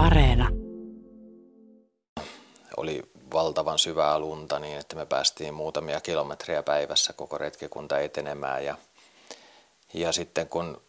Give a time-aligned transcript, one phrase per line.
[0.00, 0.48] Areena.
[2.76, 3.02] Oli
[3.32, 8.64] valtavan syvää lunta niin, että me päästiin muutamia kilometriä päivässä koko retkikunta etenemään.
[8.64, 8.76] Ja,
[9.94, 10.82] ja sitten kun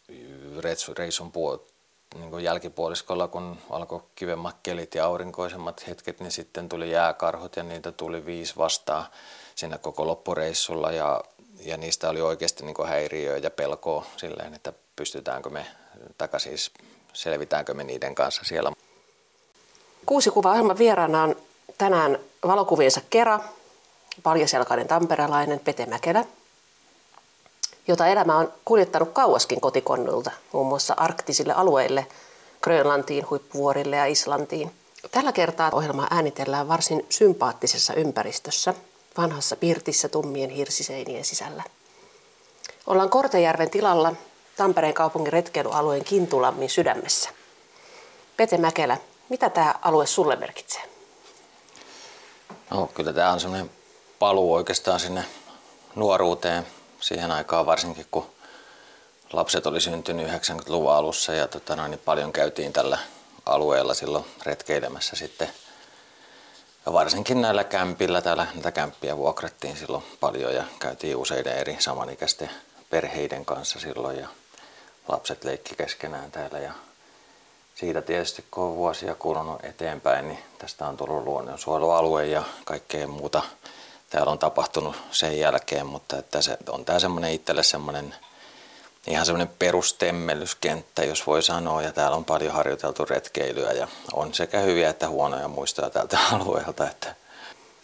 [0.98, 1.72] reissun puol-
[2.16, 7.92] niin jälkipuoliskolla, kun alkoi kivemmat kelit ja aurinkoisemmat hetket, niin sitten tuli jääkarhut ja niitä
[7.92, 9.06] tuli viisi vastaan
[9.56, 11.24] siinä koko loppureissulla ja,
[11.66, 15.66] ja niistä oli oikeasti niin häiriöä ja pelkoa silleen, että pystytäänkö me
[16.18, 16.58] takaisin,
[17.14, 18.72] selvitäänkö me niiden kanssa siellä.
[20.06, 21.36] Kuusi kuva ohjelman vieraana on
[21.78, 23.40] tänään valokuviensa kera,
[24.24, 26.26] paljaselkainen tamperelainen Pete Mäkelä,
[27.88, 32.08] jota elämä on kuljettanut kauaskin kotikonnulta, muun muassa arktisille alueille,
[32.62, 34.72] Grönlantiin, huippuvuorille ja Islantiin.
[35.12, 38.74] Tällä kertaa ohjelma äänitellään varsin sympaattisessa ympäristössä,
[39.18, 41.64] vanhassa pirtissä tummien hirsiseinien sisällä.
[42.88, 44.14] Ollaan Kortejärven tilalla
[44.58, 47.30] Tampereen kaupungin retkeilyalueen Kintulammin sydämessä.
[48.38, 48.98] Pete Mäkelä,
[49.32, 50.82] mitä tämä alue sulle merkitsee?
[52.70, 53.72] No, kyllä tämä on semmoinen
[54.20, 55.26] paluu oikeastaan sinne
[55.96, 56.68] nuoruuteen
[57.00, 58.26] siihen aikaan varsinkin, kun
[59.34, 62.98] lapset oli syntynyt 90-luvun alussa ja tota, no, niin paljon käytiin tällä
[63.46, 65.50] alueella silloin retkeilemässä sitten.
[66.86, 72.50] Ja varsinkin näillä kämpillä, täällä näitä kämppiä vuokrattiin silloin paljon ja käytiin useiden eri samanikäisten
[72.90, 74.28] perheiden kanssa silloin ja
[75.08, 76.74] lapset leikki keskenään täällä ja
[77.76, 83.42] siitä tietysti kun on vuosia kulunut eteenpäin, niin tästä on tullut luonnonsuojelualue ja kaikkea muuta
[84.10, 88.16] täällä on tapahtunut sen jälkeen, mutta että se on tämä semmoinen itselle semmoinen
[89.08, 94.60] ihan semmoinen perustemmelyskenttä, jos voi sanoa, ja täällä on paljon harjoiteltu retkeilyä ja on sekä
[94.60, 96.90] hyviä että huonoja muistoja tältä alueelta.
[96.90, 97.16] Että...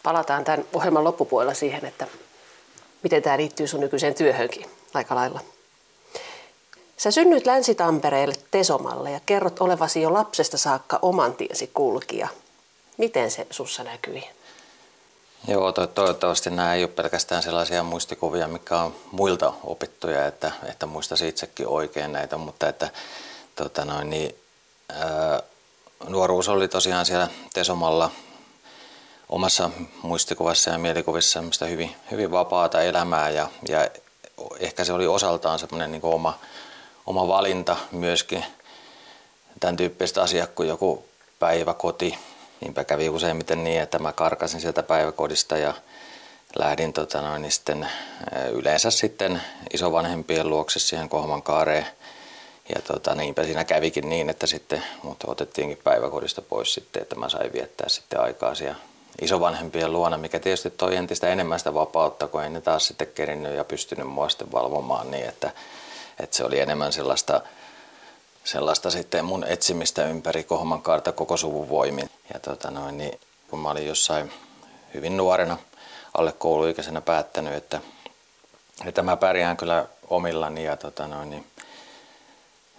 [0.03, 2.07] Palataan tämän ohjelman loppupuolella siihen, että
[3.03, 5.39] miten tämä liittyy sun nykyiseen työhönkin aika lailla.
[6.97, 12.27] Sä synnyit Länsi-Tampereelle Tesomalle ja kerrot olevasi jo lapsesta saakka oman tiesi kulkija.
[12.97, 14.23] Miten se sussa näkyi?
[15.47, 20.85] Joo, to- toivottavasti nämä ei ole pelkästään sellaisia muistikuvia, mikä on muilta opittuja, että, että
[20.85, 22.89] muistaisi itsekin oikein näitä, mutta että
[23.55, 24.35] tota noin, niin,
[24.89, 25.41] ää,
[26.07, 28.11] nuoruus oli tosiaan siellä Tesomalla
[29.29, 29.69] omassa
[30.01, 33.87] muistikuvassa ja mielikuvissa hyvin, hyvin vapaata elämää ja, ja
[34.59, 36.39] ehkä se oli osaltaan semmoinen niin oma,
[37.07, 38.45] oma valinta myöskin
[39.59, 41.05] tämän tyyppiset asiat kuin joku
[41.39, 42.17] päiväkoti.
[42.61, 45.73] Niinpä kävi useimmiten niin, että mä karkasin sieltä päiväkodista ja
[46.59, 47.87] lähdin tota noin, niin sitten,
[48.51, 49.41] yleensä sitten
[49.73, 51.87] isovanhempien luokse siihen Kohman kaareen.
[52.75, 57.29] Ja tota, niinpä siinä kävikin niin, että sitten mut otettiinkin päiväkodista pois sitten, että mä
[57.29, 58.77] sain viettää sitten aikaa siellä
[59.21, 63.55] isovanhempien luona, mikä tietysti toi entistä enemmän sitä vapautta, kun ei ne taas sitten kerinnyt
[63.55, 65.51] ja pystynyt mua sitten valvomaan niin, että,
[66.19, 67.41] että se oli enemmän sellaista,
[68.43, 72.09] sellaista sitten mun etsimistä ympäri Kohman kaarta koko suvun voimin.
[72.33, 73.19] Ja tota noin, niin
[73.49, 74.33] kun mä olin jossain
[74.93, 75.57] hyvin nuorena
[76.17, 77.81] alle kouluikäisenä päättänyt, että,
[78.85, 81.45] että mä pärjään kyllä omillani ja tota noin, niin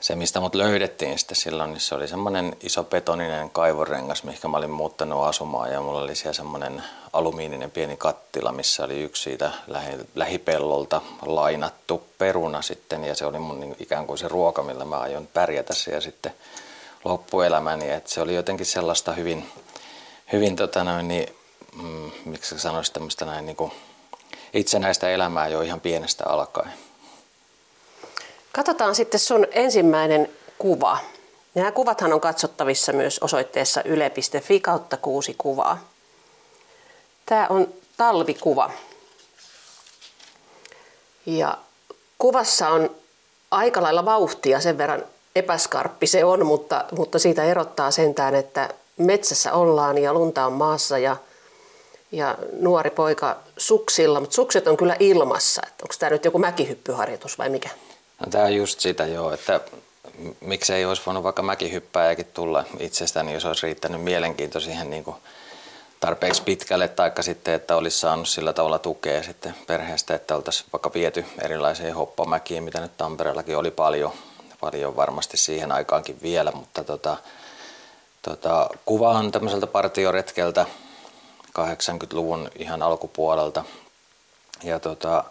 [0.01, 4.57] se, mistä mut löydettiin sitten silloin, niin se oli semmoinen iso betoninen kaivorengas, mihin mä
[4.57, 6.83] olin muuttanut asumaan ja mulla oli siellä semmoinen
[7.13, 9.51] alumiininen pieni kattila, missä oli yksi siitä
[10.15, 14.99] lähipellolta lainattu peruna sitten ja se oli mun niin ikään kuin se ruoka, millä mä
[14.99, 16.33] aion pärjätä siellä sitten
[17.05, 17.91] loppuelämäni.
[17.91, 19.49] Et se oli jotenkin sellaista hyvin,
[20.33, 21.37] hyvin tota noin, niin,
[21.83, 23.73] mm, miksi sanoisi tämmöistä näin niin kuin
[24.53, 26.88] itsenäistä elämää jo ihan pienestä alkaen.
[28.59, 30.99] Katsotaan sitten sun ensimmäinen kuva.
[31.55, 35.89] Nämä kuvathan on katsottavissa myös osoitteessa yle.fi kautta kuusi kuvaa.
[37.27, 38.71] Tämä on talvikuva.
[41.27, 41.59] Ja
[42.19, 42.91] kuvassa on
[43.51, 45.05] aika lailla vauhtia, sen verran
[45.37, 50.99] epäskarppi se on, mutta, mutta siitä erottaa sentään, että metsässä ollaan ja lunta on maassa
[50.99, 51.17] ja,
[52.13, 55.63] ja nuori poika suksilla, mutta sukset on kyllä ilmassa.
[55.83, 57.71] Onko tämä nyt joku mäkihyppyharjoitus vai mikä?
[58.21, 59.61] No tämä on just sitä joo, että
[60.41, 65.17] miksei olisi voinut vaikka mäkihyppääjäkin tulla itsestäni, jos olisi riittänyt mielenkiinto siihen niin kuin
[66.01, 70.91] tarpeeksi pitkälle, taikka sitten, että olisi saanut sillä tavalla tukea sitten perheestä, että oltaisiin vaikka
[70.95, 74.13] viety erilaisiin hoppamäkiin, mitä nyt Tampereellakin oli paljon,
[74.61, 77.17] paljon varmasti siihen aikaankin vielä, mutta tota,
[78.23, 80.67] tota, kuva on tämmöiseltä partioretkeltä
[81.59, 83.65] 80-luvun ihan alkupuolelta.
[84.63, 85.25] Ja tota,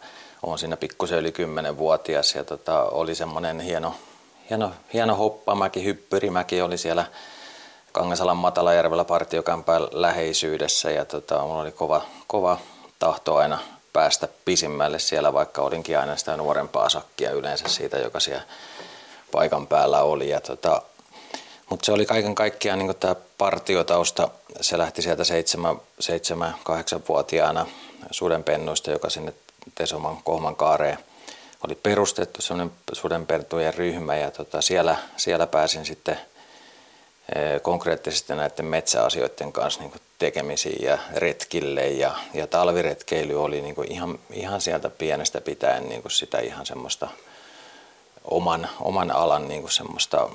[0.52, 3.96] on siinä pikkusen yli 10-vuotias ja tota, oli semmoinen hieno,
[4.50, 7.06] hieno, hieno hoppamäki, hyppyrimäki oli siellä
[7.92, 12.58] Kangasalan Matalajärvellä partiokämpään läheisyydessä ja tota, mulla oli kova, kova
[13.00, 13.60] tahto aina
[13.94, 18.44] päästä pisimmälle siellä, vaikka olinkin aina sitä nuorempaa sakkia yleensä siitä, joka siellä
[19.32, 20.30] paikan päällä oli.
[20.30, 20.82] Ja tota,
[21.70, 24.30] mutta se oli kaiken kaikkiaan niin tämä partiotausta.
[24.62, 27.66] Se lähti sieltä 7-8-vuotiaana
[28.12, 29.34] sudenpennuista, joka sinne
[29.76, 30.98] Tesoman kohman kaareen
[31.66, 36.20] oli perustettu semmoinen sudenpentujen ryhmä ja tota, siellä, siellä pääsin sitten
[37.36, 44.20] e, konkreettisesti näiden metsäasioiden kanssa niin tekemisiin ja retkille ja, ja talviretkeily oli niin ihan,
[44.32, 47.08] ihan sieltä pienestä pitäen niin sitä ihan semmoista
[48.24, 50.30] oman, oman alan niin semmoista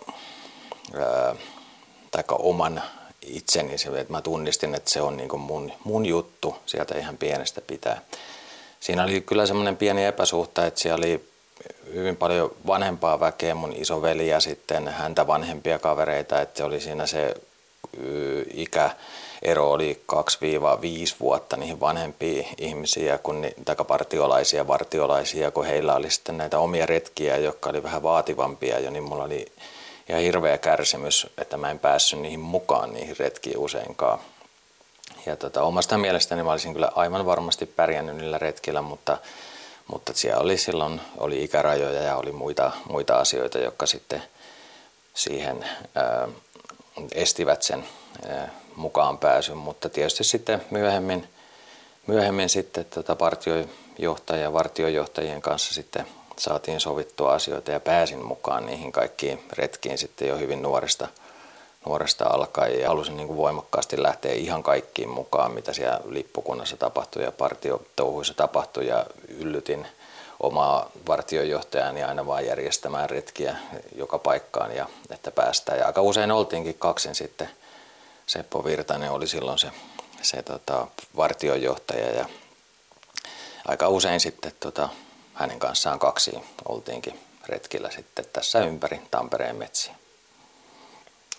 [2.10, 2.82] tai oman
[3.26, 8.00] itseni, että mä tunnistin, että se on niin mun, mun juttu sieltä ihan pienestä pitää.
[8.82, 11.24] Siinä oli kyllä semmoinen pieni epäsuhta, että siellä oli
[11.94, 17.34] hyvin paljon vanhempaa väkeä, mun isoveli ja sitten häntä vanhempia kavereita, että oli siinä se
[18.54, 20.16] ikäero oli 2-5
[21.20, 27.70] vuotta niihin vanhempiin ihmisiä, kun takapartiolaisia, vartiolaisia, kun heillä oli sitten näitä omia retkiä, jotka
[27.70, 29.46] oli vähän vaativampia jo, niin mulla oli
[30.08, 34.18] ja hirveä kärsimys, että mä en päässyt niihin mukaan niihin retkiin useinkaan.
[35.26, 39.18] Ja tota, omasta mielestäni mä olisin kyllä aivan varmasti pärjännyt niillä retkillä, mutta,
[39.86, 44.22] mutta siellä oli silloin oli ikärajoja ja oli muita, muita asioita, jotka sitten
[45.14, 45.64] siihen
[45.94, 46.28] ää,
[47.12, 47.84] estivät sen
[48.28, 49.56] ää, mukaan pääsyn.
[49.56, 51.28] Mutta tietysti sitten myöhemmin,
[52.06, 56.06] myöhemmin sitten tota partiojohtaja ja vartiojohtajien kanssa sitten
[56.38, 61.08] saatiin sovittua asioita ja pääsin mukaan niihin kaikkiin retkiin sitten jo hyvin nuoresta,
[61.86, 67.22] nuoresta alkaen ja halusin niin kuin voimakkaasti lähteä ihan kaikkiin mukaan, mitä siellä lippukunnassa tapahtui
[67.22, 69.86] ja partiotouhuissa tapahtui ja yllytin
[70.40, 73.56] omaa vartiojohtajani aina vaan järjestämään retkiä
[73.96, 75.78] joka paikkaan ja että päästään.
[75.78, 77.50] Ja aika usein oltiinkin kaksin sitten.
[78.26, 79.70] Seppo Virtanen oli silloin se,
[80.22, 80.86] se tota,
[81.16, 82.26] vartiojohtaja ja
[83.68, 84.88] aika usein sitten tota,
[85.34, 86.38] hänen kanssaan kaksi
[86.68, 89.94] oltiinkin retkillä sitten tässä ympäri Tampereen metsiä.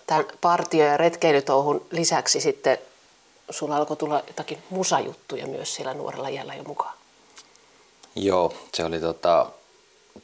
[0.08, 2.78] Tämän partio- ja retkeilytouhun lisäksi sitten
[3.50, 6.94] sulla alkoi tulla jotakin musajuttuja myös siellä nuorella jällä jo mukaan.
[8.16, 9.46] Joo, se oli tota,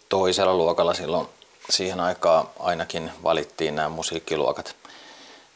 [0.10, 1.28] toisella luokalla silloin
[1.70, 4.76] siihen aikaan ainakin valittiin nämä musiikkiluokat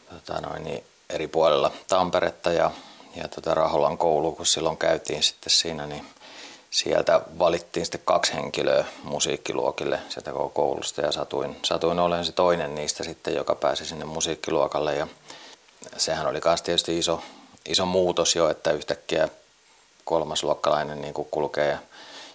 [0.10, 2.72] tota noin, niin eri puolella Tamperetta ja,
[3.16, 6.06] ja tota Raholan koulu, kun silloin käytiin sitten siinä, niin
[6.74, 12.76] sieltä valittiin sitten kaksi henkilöä musiikkiluokille sieltä koko koulusta ja satuin, satuin olen se toinen
[12.76, 15.08] niistä sitten, joka pääsi sinne musiikkiluokalle ja
[15.98, 17.22] sehän oli myös tietysti iso,
[17.66, 19.30] iso muutos jo, että yhtäkkiä
[20.06, 21.80] kolmasluokkalainen niin kuin kulkee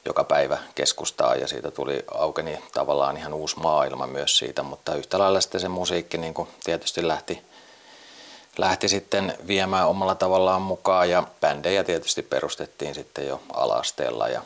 [0.05, 5.19] joka päivä keskustaa ja siitä tuli aukeni tavallaan ihan uusi maailma myös siitä, mutta yhtä
[5.19, 7.43] lailla sitten se musiikki niin kuin tietysti lähti
[8.59, 14.43] lähti sitten viemään omalla tavallaan mukaan ja bändejä tietysti perustettiin sitten jo alasteella ja,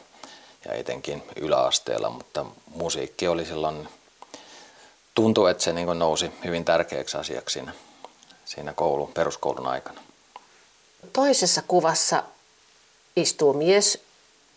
[0.65, 3.89] ja etenkin yläasteella, mutta musiikki oli silloin,
[5.15, 7.73] tuntui, että se niin nousi hyvin tärkeäksi asiaksi siinä,
[8.45, 10.01] siinä koulun, peruskoulun aikana.
[11.13, 12.23] Toisessa kuvassa
[13.17, 14.03] istuu mies,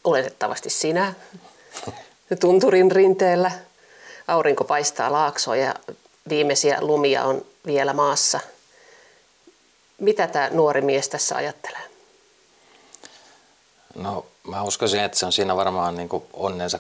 [0.04, 1.14] oletettavasti sinä,
[2.40, 3.52] tunturin rinteellä.
[4.28, 5.76] Aurinko paistaa laaksoa ja
[6.30, 8.40] viimeisiä lumia on vielä maassa–
[10.00, 11.82] mitä tämä nuori mies tässä ajattelee?
[13.96, 16.80] No mä uskoisin, että se on siinä varmaan niin onnensa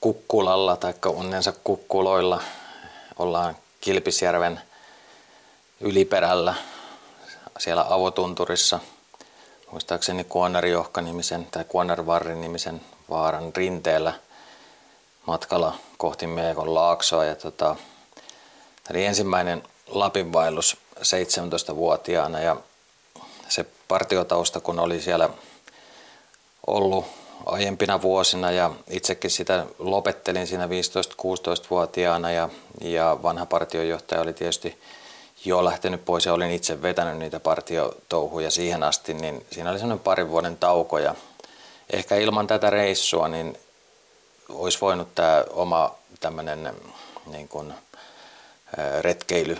[0.00, 2.42] kukkulalla tai onnensa kukkuloilla.
[3.18, 4.60] Ollaan Kilpisjärven
[5.80, 6.54] yliperällä
[7.58, 8.80] siellä avotunturissa.
[9.70, 14.12] Muistaakseni Kuonarjohka-nimisen tai Kuonarvarri-nimisen vaaran rinteellä
[15.26, 17.24] matkalla kohti Meekon laaksoa.
[17.24, 17.76] Ja tota,
[18.94, 22.56] ensimmäinen Lapinvaellus 17-vuotiaana ja
[23.48, 25.30] se partiotausta, kun oli siellä
[26.66, 27.04] ollut
[27.46, 32.48] aiempina vuosina ja itsekin sitä lopettelin siinä 15-16-vuotiaana ja,
[32.80, 34.78] ja vanha partiojohtaja oli tietysti
[35.44, 40.04] jo lähtenyt pois ja olin itse vetänyt niitä partiotouhuja siihen asti, niin siinä oli semmoinen
[40.04, 41.14] parin vuoden tauko ja
[41.92, 43.58] ehkä ilman tätä reissua niin
[44.48, 46.74] olisi voinut tämä oma tämmöinen
[47.26, 47.74] niin kuin,
[49.00, 49.58] retkeily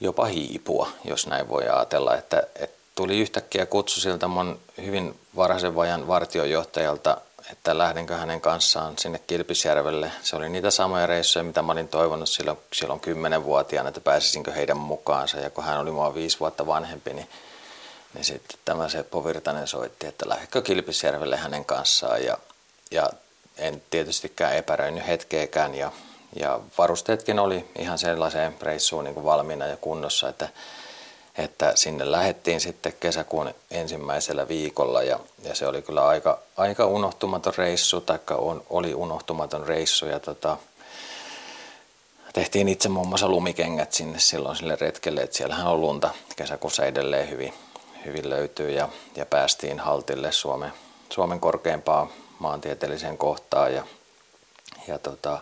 [0.00, 2.16] jopa hiipua, jos näin voi ajatella.
[2.16, 7.20] Että, että tuli yhtäkkiä kutsu siltä mun hyvin varhaisen vajan vartiojohtajalta,
[7.52, 10.12] että lähdenkö hänen kanssaan sinne Kilpisjärvelle.
[10.22, 14.76] Se oli niitä samoja reissuja, mitä mä olin toivonut silloin, silloin 10-vuotiaana, että pääsisinkö heidän
[14.76, 15.40] mukaansa.
[15.40, 17.28] Ja kun hän oli mua viisi vuotta vanhempi, niin,
[18.14, 22.24] niin sitten tämä Seppo Virtanen soitti, että lähdekö Kilpisjärvelle hänen kanssaan.
[22.24, 22.38] Ja,
[22.90, 23.10] ja
[23.58, 25.92] en tietystikään epäröinyt hetkeäkään ja
[26.34, 30.48] ja varusteetkin oli ihan sellaiseen reissuun niin kuin valmiina ja kunnossa, että,
[31.38, 35.02] että sinne lähettiin sitten kesäkuun ensimmäisellä viikolla.
[35.02, 40.06] Ja, ja se oli kyllä aika, aika unohtumaton reissu, taikka on, oli unohtumaton reissu.
[40.06, 40.56] Ja tota,
[42.32, 47.30] tehtiin itse muun muassa lumikengät sinne silloin sille retkelle, että siellähän on lunta kesäkuussa edelleen
[47.30, 47.54] hyvin,
[48.04, 48.70] hyvin löytyy.
[48.70, 50.72] Ja, ja päästiin haltille Suomen,
[51.10, 53.74] Suomen korkeimpaan maantieteelliseen kohtaan.
[53.74, 53.84] Ja,
[54.88, 55.38] ja tota,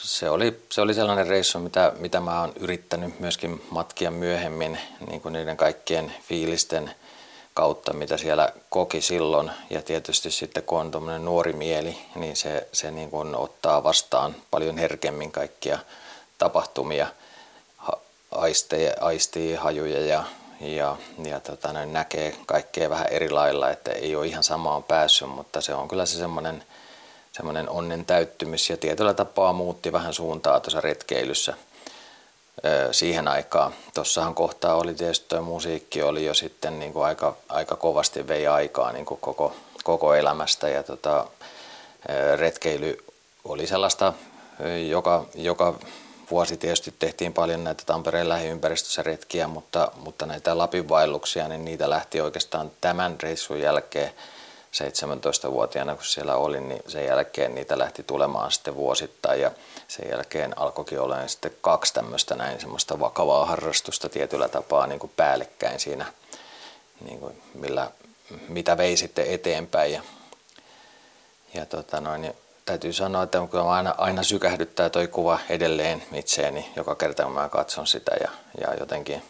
[0.00, 4.78] se oli, se oli sellainen reissu, mitä, mitä mä oon yrittänyt myöskin matkia myöhemmin
[5.10, 6.94] niin kuin niiden kaikkien fiilisten
[7.54, 9.50] kautta, mitä siellä koki silloin.
[9.70, 14.78] Ja tietysti sitten kun on nuori mieli, niin se, se niin kuin ottaa vastaan paljon
[14.78, 15.78] herkemmin kaikkia
[16.38, 17.06] tapahtumia,
[18.30, 20.24] aisteja, aistii, hajuja ja,
[20.60, 25.60] ja, ja tota, näkee kaikkea vähän eri lailla, että ei ole ihan samaan päässyt, mutta
[25.60, 26.64] se on kyllä se semmoinen
[27.32, 31.54] semmoinen onnen täyttymys ja tietyllä tapaa muutti vähän suuntaa tuossa retkeilyssä
[32.92, 33.74] siihen aikaan.
[33.94, 38.46] Tuossahan kohtaa oli tietysti tuo musiikki oli jo sitten niin kuin aika, aika kovasti vei
[38.46, 41.26] aikaa niin kuin koko, koko elämästä ja tota,
[42.36, 43.04] retkeily
[43.44, 44.12] oli sellaista,
[44.88, 45.74] joka, joka
[46.30, 51.90] vuosi tietysti tehtiin paljon näitä Tampereen lähiympäristössä retkiä, mutta, mutta näitä Lapin vaelluksia, niin niitä
[51.90, 54.10] lähti oikeastaan tämän reissun jälkeen
[54.72, 59.50] 17-vuotiaana, kun siellä olin, niin sen jälkeen niitä lähti tulemaan sitten vuosittain ja
[59.88, 65.12] sen jälkeen alkoikin olemaan sitten kaksi tämmöistä näin semmoista vakavaa harrastusta tietyllä tapaa niin kuin
[65.16, 66.06] päällekkäin siinä,
[67.00, 67.90] niin kuin millä,
[68.48, 70.02] mitä vei sitten eteenpäin ja,
[71.54, 72.34] ja tota noin, niin
[72.64, 77.48] täytyy sanoa, että kyllä aina, aina sykähdyttää toi kuva edelleen itseeni joka kerta kun mä
[77.48, 79.22] katson sitä ja, ja jotenkin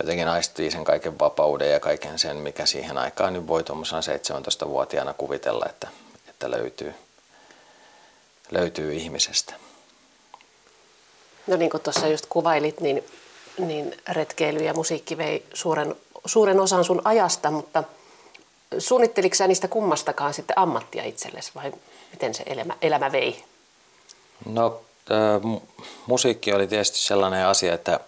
[0.00, 5.14] jotenkin aistii sen kaiken vapauden ja kaiken sen, mikä siihen aikaan nyt voi tuommoisena 17-vuotiaana
[5.14, 5.88] kuvitella, että,
[6.28, 6.94] että löytyy,
[8.50, 9.54] löytyy ihmisestä.
[11.46, 13.04] No niin kuin tuossa just kuvailit, niin,
[13.58, 15.94] niin retkeily ja musiikki vei suuren,
[16.26, 17.84] suuren osan sun ajasta, mutta
[18.78, 21.72] suunnitteliko sä niistä kummastakaan sitten ammattia itsellesi vai
[22.10, 23.44] miten se elämä, elämä vei?
[24.46, 25.62] No äh,
[26.06, 28.00] musiikki oli tietysti sellainen asia, että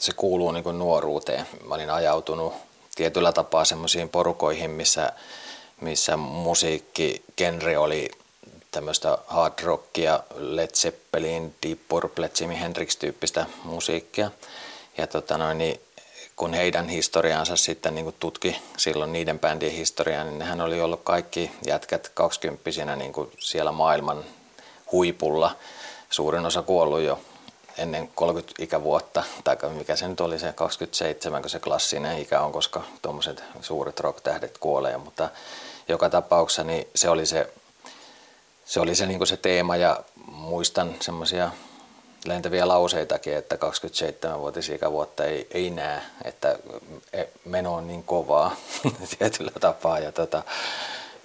[0.00, 1.46] se kuuluu niin kuin nuoruuteen.
[1.66, 2.54] Mä olin ajautunut
[2.94, 5.12] tietyllä tapaa semmoisiin porukoihin, missä,
[5.80, 8.10] missä musiikkigenre oli
[8.70, 14.30] tämmöistä hard rockia, Led Zeppelin, Deep Purple, Jimi Hendrix-tyyppistä musiikkia.
[14.98, 15.80] Ja tota noin, niin
[16.36, 21.00] kun heidän historiaansa sitten niin kuin tutki silloin niiden bändien historiaa, niin nehän oli ollut
[21.04, 24.24] kaikki jätkät kaksikymppisinä niin siellä maailman
[24.92, 25.56] huipulla.
[26.10, 27.18] Suurin osa kuollut jo
[27.78, 32.52] ennen 30 ikävuotta, tai mikä se nyt oli se 27, kun se klassinen ikä on,
[32.52, 35.28] koska tuommoiset suuret rock-tähdet kuolee, mutta
[35.88, 37.50] joka tapauksessa niin se oli se,
[38.64, 41.50] se, oli se, niin se teema ja muistan semmoisia
[42.24, 46.58] lentäviä lauseitakin, että 27-vuotis ikävuotta ei, ei näe, että
[47.12, 48.56] e, meno on niin kovaa
[49.18, 49.98] tietyllä tapaa.
[49.98, 50.42] Ja, tota,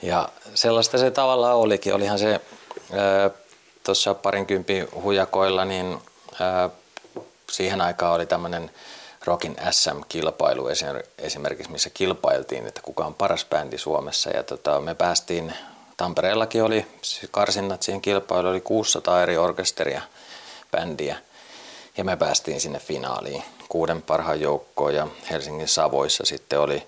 [0.01, 1.94] ja sellaista se tavallaan olikin.
[1.94, 2.41] Olihan se
[3.84, 6.00] tuossa parinkympin hujakoilla, niin
[7.51, 8.72] siihen aikaan oli tämmöinen
[9.25, 10.67] Rockin SM-kilpailu
[11.17, 14.29] esimerkiksi, missä kilpailtiin, että kuka on paras bändi Suomessa.
[14.29, 15.53] Ja tota, me päästiin,
[15.98, 16.86] Tampereellakin oli
[17.31, 20.01] karsinnat siihen kilpailuun, oli 600 eri orkesteria,
[20.72, 21.17] bändiä.
[21.98, 26.88] Ja me päästiin sinne finaaliin kuuden parhaan joukkoon ja Helsingin Savoissa sitten oli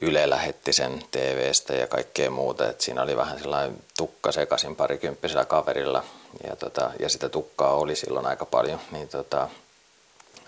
[0.00, 2.68] Yle lähetti sen TVstä ja kaikkea muuta.
[2.68, 6.04] Et siinä oli vähän sellainen tukka sekaisin parikymppisellä kaverilla
[6.46, 8.80] ja, tota, ja sitä tukkaa oli silloin aika paljon.
[8.90, 9.48] Niin tota,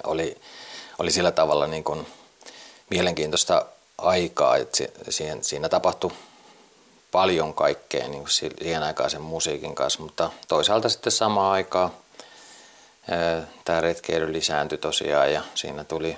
[0.04, 0.36] oli,
[0.98, 2.06] oli sillä tavalla niin kuin
[2.90, 3.66] mielenkiintoista
[3.98, 6.10] aikaa, että siihen, siinä tapahtui
[7.12, 11.90] paljon kaikkea niin kuin siihen aikaan sen musiikin kanssa, mutta toisaalta sitten samaan aikaan
[13.64, 16.16] tämä retkeily lisääntyi tosiaan ja siinä tuli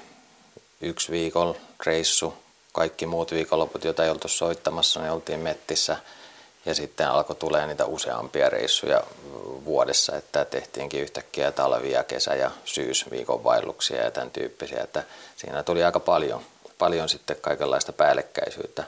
[0.80, 1.54] yksi viikon
[1.86, 2.34] reissu
[2.72, 5.96] kaikki muut viikonloput, joita ei oltu soittamassa, niin oltiin mettissä.
[6.66, 9.02] Ja sitten alkoi tulee niitä useampia reissuja
[9.64, 14.82] vuodessa, että tehtiinkin yhtäkkiä talvia, kesä- ja syysviikon vaelluksia ja tämän tyyppisiä.
[14.82, 15.02] Että
[15.36, 16.42] siinä tuli aika paljon,
[16.78, 18.84] paljon sitten kaikenlaista päällekkäisyyttä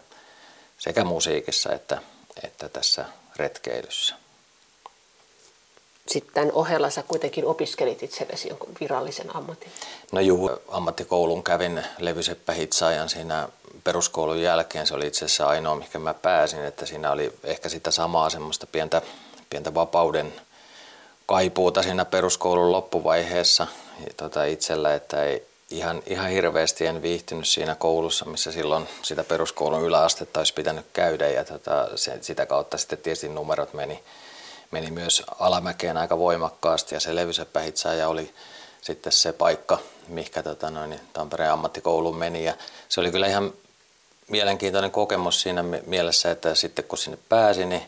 [0.79, 1.99] sekä musiikissa että,
[2.45, 3.05] että tässä
[3.37, 4.15] retkeilyssä
[6.09, 9.73] sitten ohella sä kuitenkin opiskelit itsellesi jonkun virallisen ammatin?
[10.13, 13.49] No juu, ammattikoulun kävin Levyseppä Hitsaajan siinä
[13.85, 14.87] peruskoulun jälkeen.
[14.87, 18.67] Se oli itse asiassa ainoa, mihin mä pääsin, että siinä oli ehkä sitä samaa semmoista
[18.67, 19.03] pientä,
[19.51, 20.33] pientä vapauden
[21.27, 23.67] kaipuuta siinä peruskoulun loppuvaiheessa
[24.17, 29.83] tota itsellä, että ei ihan, ihan hirveästi en viihtynyt siinä koulussa, missä silloon sitä peruskoulun
[29.83, 34.03] yläastetta olisi pitänyt käydä ja tota, se, sitä kautta sitten tietysti numerot meni
[34.71, 38.35] meni myös alamäkeen aika voimakkaasti ja se levyseppähitsaaja oli
[38.81, 39.79] sitten se paikka,
[40.09, 42.55] mihinkä tota noin, Tampereen ammattikouluun meni ja
[42.89, 43.53] se oli kyllä ihan
[44.29, 47.83] mielenkiintoinen kokemus siinä mielessä, että sitten kun sinne pääsi, niin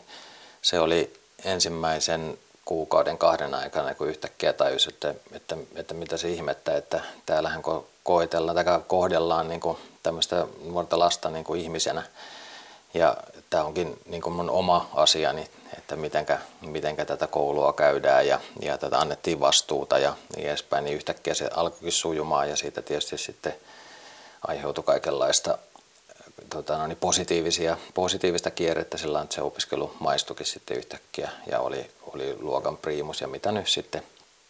[0.61, 1.13] se oli
[1.45, 7.61] ensimmäisen kuukauden kahden aikana, kun yhtäkkiä tajus, että, että, että mitä se ihmettä, että täällähän
[8.03, 12.03] koetellaan tai kohdellaan niin kuin tämmöistä nuorta lasta niin kuin ihmisenä.
[12.93, 13.17] Ja
[13.49, 18.77] tämä onkin niin kuin mun oma asiani, että mitenkä, mitenkä tätä koulua käydään ja, ja
[18.77, 23.55] tätä annettiin vastuuta ja niin edespäin, niin yhtäkkiä se alkoikin sujumaan ja siitä tietysti sitten
[24.47, 25.57] aiheutui kaikenlaista
[26.49, 28.97] tota, no niin positiivisia, positiivista kierrettä.
[28.97, 33.21] Sillä että se opiskelu maistukin sitten yhtäkkiä ja oli, oli luokan priimus.
[33.21, 34.03] Ja mitä nyt sitten.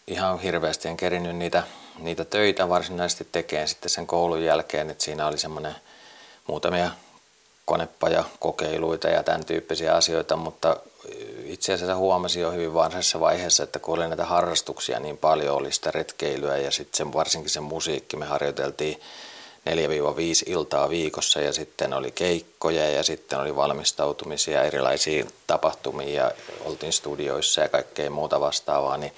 [0.07, 1.63] Ihan hirveästi en kerinyt niitä,
[1.99, 5.75] niitä töitä varsinaisesti tekemään sitten sen koulun jälkeen, että siinä oli semmoinen
[6.47, 6.91] muutamia
[7.67, 10.77] konepajakokeiluita ja tämän tyyppisiä asioita, mutta
[11.45, 15.71] itse asiassa huomasin jo hyvin varhaisessa vaiheessa, että kun oli näitä harrastuksia niin paljon, oli
[15.71, 19.01] sitä retkeilyä ja sitten varsinkin se musiikki, me harjoiteltiin
[19.69, 19.71] 4-5
[20.45, 26.31] iltaa viikossa ja sitten oli keikkoja ja sitten oli valmistautumisia erilaisiin tapahtumiin ja
[26.65, 29.13] oltiin studioissa ja kaikkea muuta vastaavaa, niin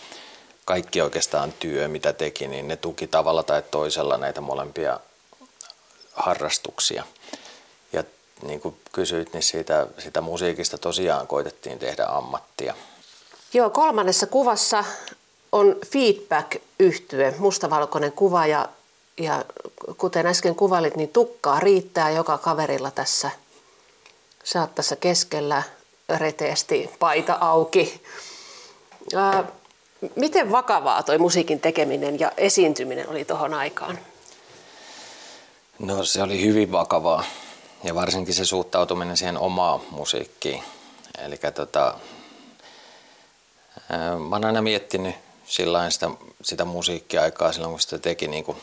[0.65, 5.00] kaikki oikeastaan työ, mitä teki, niin ne tuki tavalla tai toisella näitä molempia
[6.13, 7.03] harrastuksia.
[8.43, 12.74] Niin kuin kysyit, niin siitä, sitä musiikista tosiaan koitettiin tehdä ammattia.
[13.53, 14.84] Joo, kolmannessa kuvassa
[15.51, 18.69] on feedback yhtye mustavalkoinen kuva ja
[19.19, 19.46] ja
[19.98, 23.31] kuten äsken kuvailit, niin tukkaa riittää joka kaverilla tässä.
[24.43, 25.63] Sä oot tässä keskellä
[26.17, 28.01] reteesti, paita auki.
[29.15, 29.43] Ää,
[30.15, 34.00] miten vakavaa toi musiikin tekeminen ja esiintyminen oli tuohon aikaan?
[35.79, 37.24] No se oli hyvin vakavaa
[37.83, 40.63] ja varsinkin se suhtautuminen siihen omaan musiikkiin.
[41.17, 41.93] Eli tota,
[44.29, 45.15] mä oon aina miettinyt
[45.89, 46.09] sitä,
[46.41, 48.57] sitä musiikkiaikaa silloin, kun sitä teki niin kuin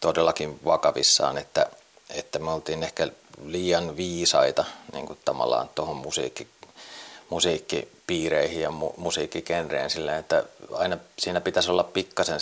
[0.00, 1.66] todellakin vakavissaan, että,
[2.10, 3.08] että me oltiin ehkä
[3.44, 6.48] liian viisaita niin kuin tavallaan tuohon musiikki,
[7.30, 12.40] musiikkipiireihin ja mu, musiikkikenreen sillä, että aina siinä pitäisi olla pikkasen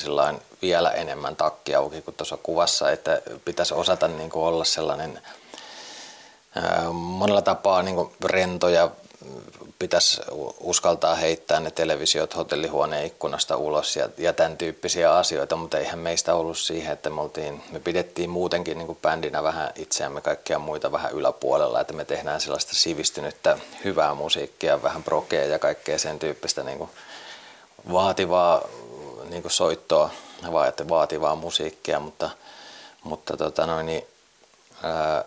[0.62, 5.23] vielä enemmän takki auki kuin tuossa kuvassa, että pitäisi osata niin kuin olla sellainen
[6.92, 8.90] monella tapaa niin kuin rento ja
[9.78, 10.21] pitäisi
[10.60, 16.34] uskaltaa heittää ne televisiot hotellihuoneen ikkunasta ulos ja, ja tämän tyyppisiä asioita, mutta eihän meistä
[16.34, 20.92] ollut siihen, että me, oltiin, me pidettiin muutenkin niin kuin bändinä vähän itseämme kaikkia muita
[20.92, 26.62] vähän yläpuolella, että me tehdään sellaista sivistynyttä hyvää musiikkia, vähän prokea ja kaikkea sen tyyppistä
[26.62, 26.90] niin kuin
[27.92, 28.62] vaativaa
[29.28, 30.10] niin kuin soittoa,
[30.88, 32.30] vaativaa musiikkia, mutta,
[33.04, 34.06] mutta, tota noin, niin,
[34.82, 35.25] ää,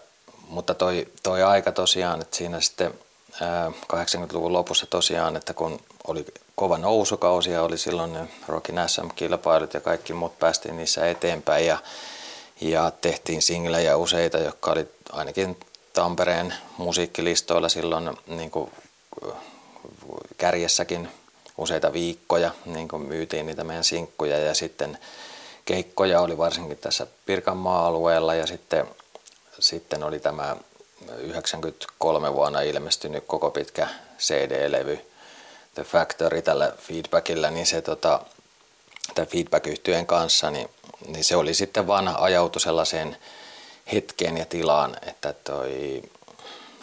[0.50, 2.94] mutta toi, toi aika tosiaan, että siinä sitten
[3.94, 9.82] 80-luvun lopussa tosiaan, että kun oli kova nousukausi ja oli silloin ne Rockin SM-kilpailut ja
[9.82, 11.78] kaikki muut päästiin niissä eteenpäin ja,
[12.62, 15.58] ja tehtiin singlejä useita, jotka oli ainakin
[15.94, 18.72] Tampereen musiikkilistoilla silloin niin kuin
[20.38, 21.10] kärjessäkin
[21.58, 24.98] useita viikkoja, niin kuin myytiin niitä meidän sinkkuja ja sitten
[25.66, 28.86] keikkoja oli varsinkin tässä Pirkanmaa alueella ja sitten,
[29.60, 30.56] sitten oli tämä
[31.18, 33.88] 93 vuonna ilmestynyt koko pitkä
[34.20, 35.00] CD-levy
[35.76, 38.22] The Factory tällä feedbackillä, niin se tota,
[39.26, 40.70] feedback-yhtyeen kanssa, niin,
[41.08, 43.18] niin, se oli sitten vaan ajautu sellaiseen
[43.94, 46.02] hetkeen ja tilaan, että toi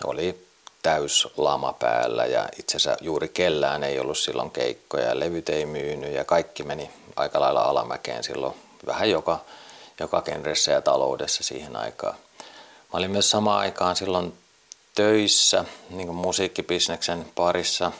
[0.04, 0.46] oli
[0.82, 6.12] täys lama päällä ja itse asiassa juuri kellään ei ollut silloin keikkoja, levyt ei myynyt
[6.12, 8.54] ja kaikki meni aika lailla alamäkeen silloin
[8.86, 9.38] vähän joka,
[10.00, 12.14] joka genressä ja taloudessa siihen aikaan.
[12.92, 14.34] Mä olin myös samaan aikaan silloin
[14.94, 17.92] töissä niin kuin musiikkibisneksen parissa.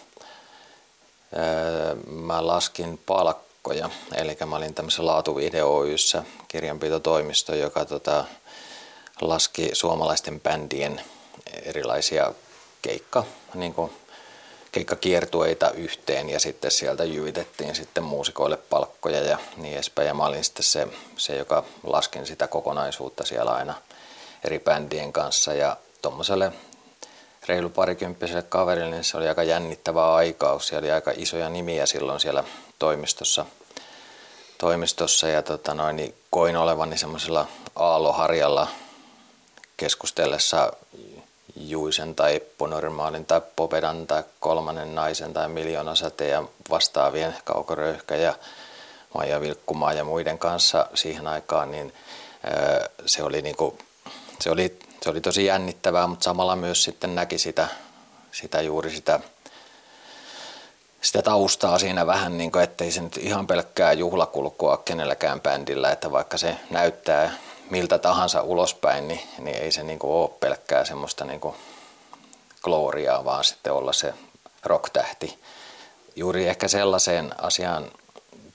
[1.37, 8.25] Öö, mä laskin palkkoja, eli mä olin tämmöisessä laatuvideoyssä kirjanpitotoimisto, joka tota,
[9.21, 11.01] laski suomalaisten bändien
[11.63, 12.35] erilaisia
[12.83, 13.93] keikka, niin kuin
[14.73, 20.09] keikkakiertueita yhteen ja sitten sieltä jyvitettiin sitten muusikoille palkkoja ja niin edespäin.
[20.09, 23.75] Ja mä olin sitten se, se joka laskin sitä kokonaisuutta siellä aina–
[24.45, 26.53] eri bändien kanssa ja tuommoiselle
[27.49, 30.69] reilu parikymppiselle kaverille niin se oli aika jännittävä aikaus.
[30.69, 32.45] Siellä oli aika isoja nimiä silloin siellä
[32.79, 33.47] toimistossa,
[34.59, 37.47] toimistossa ja tota noin, niin koin olevani semmoisella
[37.77, 38.69] aalloharjalla
[39.77, 40.73] keskustellessa
[41.57, 48.35] Juisen tai Ponormaalin tai Popedan tai kolmannen naisen tai miljoonasäteen ja vastaavien kaukoröyhkä ja
[49.15, 51.95] Maija Vilkkumaa ja muiden kanssa siihen aikaan, niin
[53.07, 53.79] se oli niinku
[54.41, 57.69] se oli, se oli tosi jännittävää, mutta samalla myös sitten näki sitä,
[58.33, 59.21] sitä juuri sitä,
[61.01, 66.13] sitä taustaa siinä vähän, niin kuin, ettei se nyt ihan pelkkää juhlakulkua kenelläkään bändillä, että
[66.13, 67.33] vaikka se näyttää
[67.71, 71.55] miltä tahansa ulospäin, niin, niin ei se niin kuin ole pelkkää semmoista niin kuin
[72.63, 74.15] gloriaa, vaan sitten olla se
[74.65, 75.39] rock-tähti.
[76.17, 77.91] Juuri ehkä sellaiseen asiaan,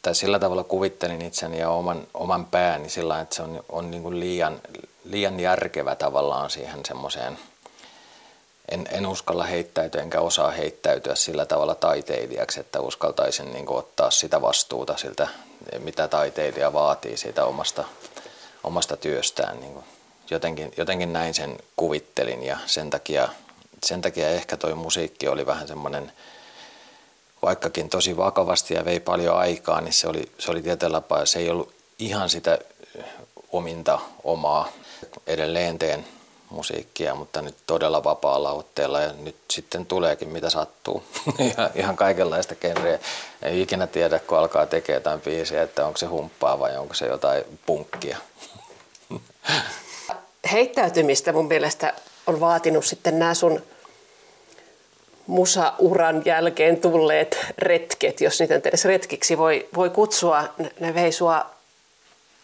[0.02, 4.04] tai sillä tavalla kuvittelin itseni ja oman, oman pääni sillä että se on, on niin
[4.04, 4.62] kuin liian,
[5.04, 7.38] liian järkevä tavallaan siihen semmoiseen,
[8.70, 14.12] en, en uskalla heittäytyä enkä osaa heittäytyä sillä tavalla taiteilijaksi, että uskaltaisin niin kuin ottaa
[14.12, 15.28] sitä vastuuta siltä,
[15.80, 17.84] mitä taiteilija vaatii siitä omasta,
[18.64, 19.60] omasta työstään.
[19.60, 19.86] Niin kuin
[20.32, 23.30] jotenkin, jotenkin näin sen kuvittelin ja sen takia,
[23.86, 26.12] sen takia ehkä toi musiikki oli vähän semmoinen,
[27.42, 31.40] vaikkakin tosi vakavasti ja vei paljon aikaa, niin se oli, se oli tietyllä tapaa, se
[31.40, 32.60] ei ollut ihan sitä
[33.52, 34.70] ominta omaa.
[35.28, 36.06] Edelleen teen
[36.50, 41.04] musiikkia, mutta nyt todella vapaalla otteella ja nyt sitten tuleekin mitä sattuu.
[41.76, 43.00] ihan kaikenlaista genreä.
[43.42, 47.06] Ei ikinä tiedä, kun alkaa tekemään jotain biisiä, että onko se humppaa vai onko se
[47.06, 48.18] jotain punkkia.
[50.52, 51.94] Heittäytymistä mun mielestä
[52.28, 53.62] on vaatinut sitten nämä sun
[55.28, 60.44] musauran jälkeen tulleet retket, jos niitä edes retkiksi voi, voi kutsua.
[60.80, 61.46] Ne vei sua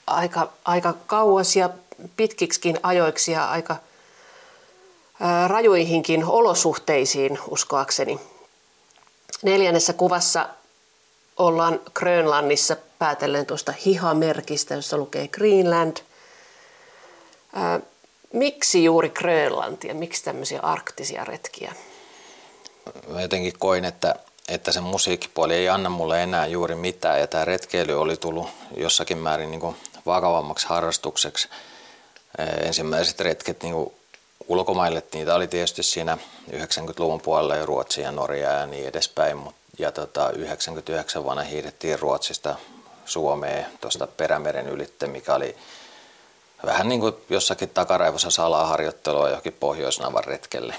[0.08, 1.70] aika, aika kauas ja
[2.18, 3.76] pitkiksikin ajoiksi ja aika
[5.48, 8.20] rajuihinkin olosuhteisiin uskoakseni.
[9.44, 10.50] Neljännessä kuvassa
[11.38, 15.98] ollaan Grönlannissa päätellen tuosta hihamerkistä, jossa lukee Greenland.
[18.34, 19.94] Miksi juuri Grönlantia?
[19.94, 21.74] Miksi tämmöisiä arktisia retkiä?
[23.08, 24.16] mä jotenkin koin, että,
[24.48, 29.18] että se musiikkipuoli ei anna mulle enää juuri mitään ja tämä retkeily oli tullut jossakin
[29.18, 31.50] määrin niin kuin vakavammaksi harrastukseksi.
[32.62, 33.92] Ensimmäiset retket niin
[34.48, 36.18] ulkomaille, niitä oli tietysti siinä
[36.52, 39.40] 90-luvun puolella jo Ruotsia ja Norjaa ja niin edespäin,
[39.80, 42.56] ja tota, 99 vuonna hiidettiin Ruotsista
[43.06, 45.56] Suomeen tuosta Perämeren ylitte, mikä oli
[46.66, 50.76] vähän niin kuin jossakin takaraivossa salaharjoittelua johonkin Pohjoisnavan retkelle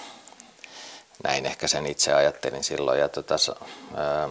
[1.25, 3.01] näin ehkä sen itse ajattelin silloin.
[3.01, 3.35] Ja tota,
[3.97, 4.29] ää,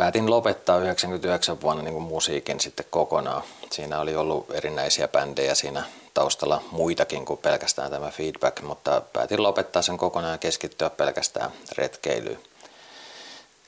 [0.00, 3.42] päätin lopettaa 99 vuonna niin kuin musiikin sitten kokonaan.
[3.70, 5.84] Siinä oli ollut erinäisiä bändejä siinä
[6.14, 12.38] taustalla muitakin kuin pelkästään tämä feedback, mutta päätin lopettaa sen kokonaan ja keskittyä pelkästään retkeilyyn.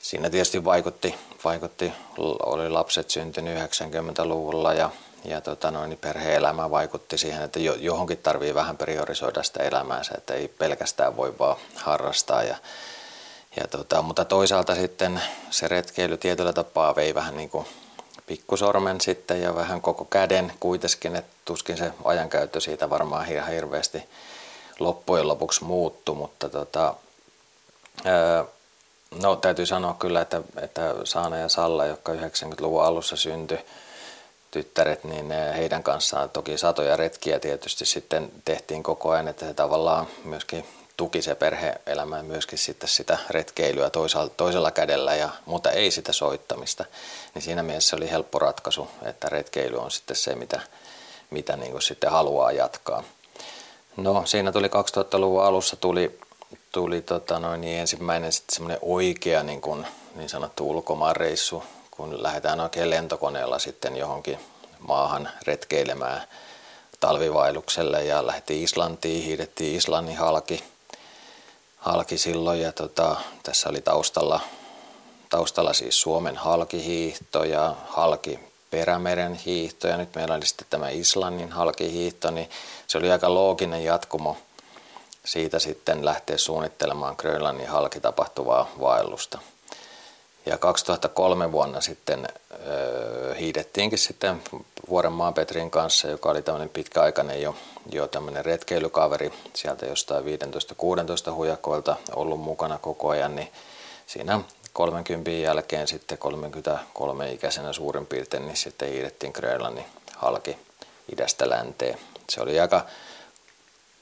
[0.01, 1.93] Siinä tietysti vaikutti, vaikutti
[2.45, 4.89] oli lapset syntynyt 90-luvulla ja
[5.25, 10.33] ja tota noin, niin perhe-elämä vaikutti siihen, että johonkin tarvii vähän priorisoida sitä elämäänsä, että
[10.33, 12.43] ei pelkästään voi vaan harrastaa.
[12.43, 12.55] Ja,
[13.55, 17.65] ja tota, mutta toisaalta sitten se retkeily tietyllä tapaa vei vähän niin kuin
[18.27, 24.03] pikkusormen sitten ja vähän koko käden kuitenkin, että tuskin se ajankäyttö siitä varmaan ihan hirveästi
[24.79, 26.95] loppujen lopuksi muuttu, mutta tota,
[29.21, 33.59] no täytyy sanoa kyllä, että, että Saana ja Salla, jotka 90-luvun alussa syntyi,
[34.51, 40.07] tyttäret, niin heidän kanssaan toki satoja retkiä tietysti sitten tehtiin koko ajan, että se tavallaan
[40.23, 40.65] myöskin
[41.03, 46.13] tuki se perhe-elämä ja myöskin sitten sitä retkeilyä toisella, toisella kädellä, ja, mutta ei sitä
[46.13, 46.85] soittamista.
[47.33, 50.59] Niin siinä mielessä oli helppo ratkaisu, että retkeily on sitten se, mitä,
[51.29, 53.03] mitä niin kuin sitten haluaa jatkaa.
[53.97, 56.19] No siinä tuli 2000-luvun alussa tuli,
[56.71, 62.59] tuli tota noin, niin ensimmäinen sitten semmoinen oikea niin, kuin, niin sanottu ulkomaanreissu kun lähdetään
[62.59, 64.39] oikein lentokoneella sitten johonkin
[64.79, 66.21] maahan retkeilemään
[66.99, 70.72] talvivailukselle ja lähdettiin Islantiin, hiidettiin Islannin halki,
[71.83, 74.39] halki silloin ja tota, tässä oli taustalla,
[75.29, 78.39] taustalla siis Suomen halkihiihto ja halki
[78.71, 82.49] Perämeren hiihto ja nyt meillä oli sitten tämä Islannin halkihiihto, niin
[82.87, 84.37] se oli aika looginen jatkumo
[85.25, 89.39] siitä sitten lähteä suunnittelemaan Grönlannin halki tapahtuvaa vaellusta.
[90.45, 94.41] Ja 2003 vuonna sitten äh, hiidettiinkin sitten
[94.89, 97.55] Vuorenmaan Petrin kanssa, joka oli tämmöinen pitkäaikainen jo,
[97.91, 100.25] jo tämmöinen retkeilykaveri sieltä jostain
[101.29, 103.51] 15-16 hujakoilta ollut mukana koko ajan, niin
[104.07, 104.39] siinä
[104.73, 110.57] 30 jälkeen sitten 33 ikäisenä suurin piirtein, niin sitten hiidettiin Grönlannin halki
[111.13, 111.97] idästä länteen.
[112.29, 112.85] Se oli aika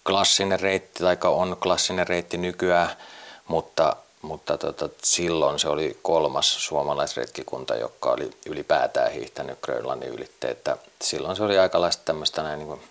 [0.06, 2.90] klassinen reitti, tai on klassinen reitti nykyään,
[3.48, 10.50] mutta mutta tota, silloin se oli kolmas suomalaisretkikunta, joka oli ylipäätään hiihtänyt Grönlannin ylitte.
[10.50, 12.82] Että silloin se oli aikalaista tämmöistä näin niin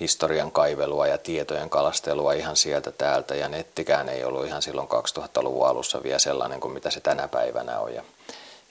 [0.00, 3.34] historian kaivelua ja tietojen kalastelua ihan sieltä täältä.
[3.34, 7.80] Ja nettikään ei ollut ihan silloin 2000-luvun alussa vielä sellainen kuin mitä se tänä päivänä
[7.80, 7.94] on.
[7.94, 8.02] Ja,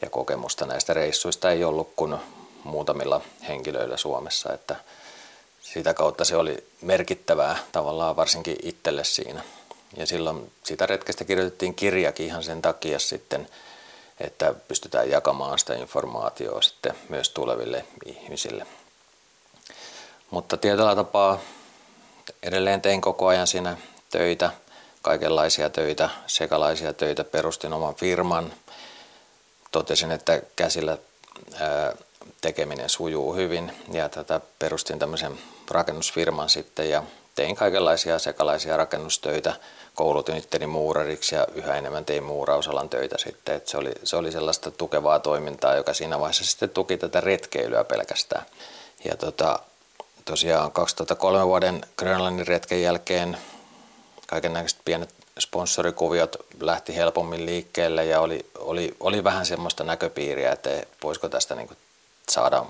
[0.02, 2.16] ja kokemusta näistä reissuista ei ollut kuin
[2.64, 4.54] muutamilla henkilöillä Suomessa.
[4.54, 4.76] Että
[5.62, 9.44] sitä kautta se oli merkittävää tavallaan varsinkin itselle siinä.
[9.98, 13.50] Ja silloin sitä retkestä kirjoitettiin kirjakin ihan sen takia sitten,
[14.20, 18.68] että pystytään jakamaan sitä informaatiota sitten myös tuleville ihmisille.
[20.34, 21.40] Mutta tietyllä tapaa
[22.44, 23.78] edelleen tein koko ajan siinä
[24.10, 24.50] töitä
[25.02, 28.54] kaikenlaisia töitä, sekalaisia töitä, perustin oman firman.
[29.72, 30.98] Totesin, että käsillä
[32.42, 35.40] tekeminen sujuu hyvin ja tätä perustin tämmöisen
[35.72, 37.04] rakennusfirman sitten ja
[37.36, 39.56] tein kaikenlaisia sekalaisia rakennustöitä,
[39.96, 43.56] koulutin itteni muurariksi ja yhä enemmän tein muurausalan töitä sitten.
[43.56, 47.84] Et se, oli, se oli sellaista tukevaa toimintaa, joka siinä vaiheessa sitten tuki tätä retkeilyä
[47.84, 48.46] pelkästään.
[49.06, 49.60] Ja tota,
[50.26, 53.38] tosiaan 2003 vuoden Grönlannin retken jälkeen
[54.28, 60.70] kaiken pienet sponsorikuviot lähti helpommin liikkeelle ja oli, oli, oli vähän semmoista näköpiiriä, että
[61.04, 61.70] voisiko tästä niin
[62.30, 62.66] saada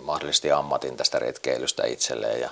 [0.00, 2.40] mahdollisesti ammatin tästä retkeilystä itselleen.
[2.40, 2.50] Ja,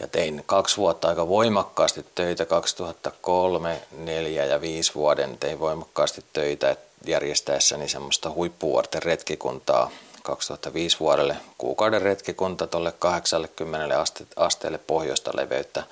[0.00, 6.76] ja tein kaksi vuotta aika voimakkaasti töitä, 2003, 4 ja 5 vuoden tein voimakkaasti töitä
[7.06, 9.90] järjestäessäni semmoista huippuvuorten retkikuntaa
[10.22, 15.82] 2005 vuodelle kuukauden retkikunta tuolle 80 aste, asteelle pohjoista leveyttä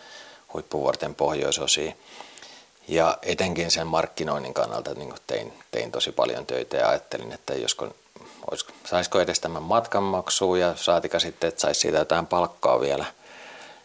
[0.53, 1.97] huippuvuorten pohjoisosiin.
[2.89, 7.89] Ja etenkin sen markkinoinnin kannalta niin tein, tein tosi paljon töitä ja ajattelin, että josko,
[8.51, 13.05] olisiko, saisiko edes tämän matkanmaksua ja saatika sitten, että saisi siitä jotain palkkaa vielä.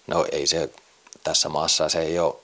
[0.08, 0.70] No ei se
[1.24, 2.36] tässä maassa, se ei ole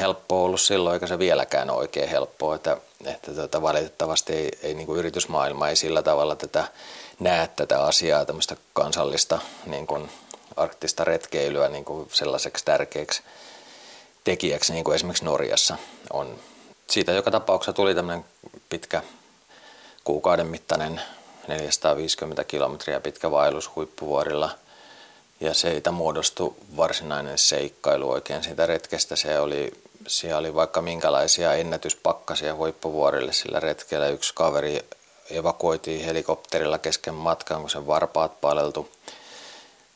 [0.00, 4.74] helppoa ollut silloin, eikä se vieläkään ole oikein helppoa, että, että tuota, valitettavasti ei, ei
[4.74, 6.64] niin kuin yritysmaailma ei sillä tavalla tätä
[7.20, 10.10] näe tätä asiaa, tämmöistä kansallista niin kuin
[10.56, 13.22] arktista retkeilyä niin kuin sellaiseksi tärkeäksi
[14.24, 15.76] tekijäksi, niin kuin esimerkiksi Norjassa
[16.12, 16.38] on.
[16.90, 18.24] Siitä joka tapauksessa tuli tämmöinen
[18.68, 19.02] pitkä
[20.04, 21.00] kuukauden mittainen
[21.48, 24.50] 450 kilometriä pitkä vaellus huippuvuorilla–
[25.40, 29.16] ja siitä muodostui varsinainen seikkailu oikein siitä retkestä.
[29.16, 29.72] Se oli,
[30.06, 34.08] siellä oli vaikka minkälaisia ennätyspakkasia huippuvuorille sillä retkellä.
[34.08, 34.84] Yksi kaveri
[35.30, 38.88] evakuoitiin helikopterilla kesken matkan, kun sen varpaat paleltu.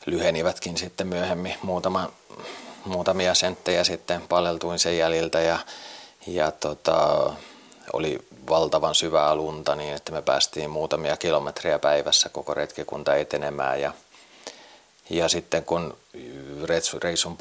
[0.05, 2.11] Lyhenivätkin sitten myöhemmin muutama,
[2.85, 5.59] muutamia senttejä sitten paleltuin sen jäljiltä ja,
[6.27, 7.33] ja tota,
[7.93, 13.93] oli valtavan syvää lunta niin, että me päästiin muutamia kilometriä päivässä koko retkikunta etenemään ja,
[15.09, 15.97] ja sitten kun
[17.01, 17.37] reissun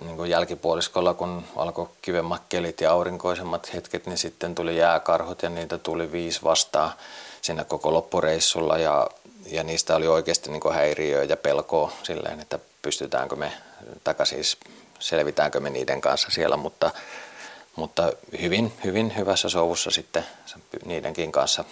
[0.00, 5.48] niin kuin jälkipuoliskolla, kun alkoi kivemmat kelit ja aurinkoisemmat hetket, niin sitten tuli jääkarhut ja
[5.48, 6.92] niitä tuli viisi vastaan
[7.42, 9.06] siinä koko loppureissulla ja,
[9.46, 13.52] ja niistä oli oikeasti niin kuin häiriöä ja pelkoa silleen, että pystytäänkö me,
[14.04, 14.56] takaisin siis
[14.98, 16.90] selvitäänkö me niiden kanssa siellä, mutta,
[17.76, 20.26] mutta hyvin, hyvin hyvässä sovussa sitten
[20.84, 21.64] niidenkin kanssa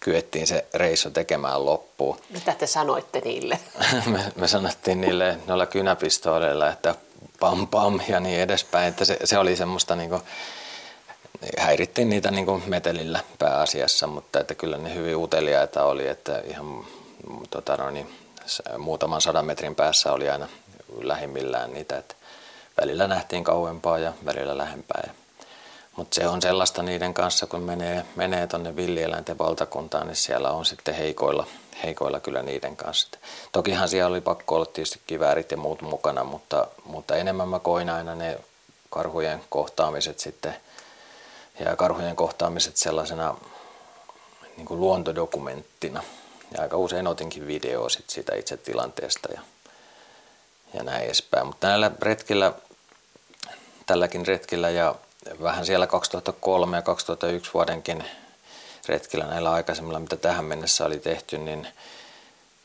[0.00, 2.16] kyettiin se reissu tekemään loppuun.
[2.30, 3.58] Mitä te sanoitte niille?
[4.06, 6.94] me, me sanottiin niille noilla kynäpistooleilla, että
[7.40, 8.88] pam pam ja niin edespäin.
[8.88, 10.22] Että se, se oli semmoista niin kuin,
[11.58, 16.84] häirittiin niitä niin kuin metelillä pääasiassa, mutta että kyllä ne hyvin uteliaita oli, että ihan
[17.50, 18.14] tota no niin,
[18.78, 20.48] muutaman sadan metrin päässä oli aina
[21.02, 22.14] lähimmillään niitä, että
[22.80, 25.10] välillä nähtiin kauempaa ja välillä lähempää.
[25.96, 30.64] Mutta se on sellaista niiden kanssa, kun menee, menee tuonne villieläinten valtakuntaan, niin siellä on
[30.64, 31.46] sitten heikoilla,
[31.84, 33.08] heikoilla kyllä niiden kanssa.
[33.52, 37.90] Tokihan siellä oli pakko olla tietysti kiväärit ja muut mukana, mutta, mutta enemmän mä koin
[37.90, 38.38] aina ne
[38.90, 40.56] karhujen kohtaamiset sitten
[41.60, 43.34] ja karhujen kohtaamiset sellaisena
[44.56, 46.02] niin kuin luontodokumenttina.
[46.54, 49.40] Ja aika usein otinkin video sit siitä itse tilanteesta ja,
[50.74, 51.46] ja näin edespäin.
[51.46, 52.52] Mutta näillä retkillä,
[53.86, 54.94] tälläkin retkillä ja
[55.42, 58.04] vähän siellä 2003 ja 2001 vuodenkin
[58.88, 61.68] retkillä näillä aikaisemmilla, mitä tähän mennessä oli tehty, niin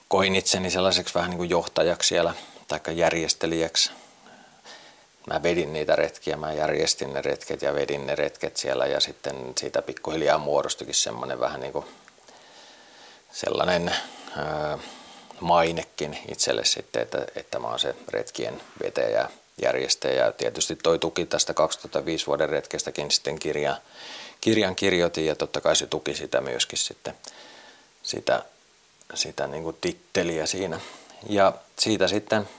[0.08, 2.34] koin itseni sellaiseksi vähän niin kuin johtajaksi siellä,
[2.68, 3.92] tai järjestelijäksi.
[5.28, 9.54] Mä vedin niitä retkiä, mä järjestin ne retket ja vedin ne retket siellä ja sitten
[9.58, 11.86] siitä pikkuhiljaa muodostuikin semmoinen vähän niin kuin
[13.32, 13.96] sellainen
[14.38, 14.78] ää,
[15.40, 19.30] mainekin itselle sitten, että, että mä oon se retkien vetäjä
[19.62, 20.32] järjestäjä.
[20.32, 23.78] Tietysti toi tuki tästä 2005 vuoden retkestäkin sitten kirja,
[24.42, 27.14] kirjan kirjoitin ja totta kai se tuki sitä myöskin sitten,
[28.04, 28.44] sitä,
[29.14, 30.80] sitä niin kuin titteliä siinä.
[31.30, 32.50] Ja siitä sitten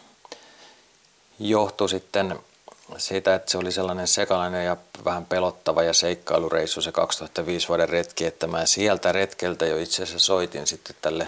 [1.38, 2.38] johtui sitten
[2.96, 8.26] siitä, että se oli sellainen sekalainen ja vähän pelottava ja seikkailureissu se 2005 vuoden retki,
[8.26, 11.26] että mä sieltä retkeltä jo itse asiassa soitin sitten tälle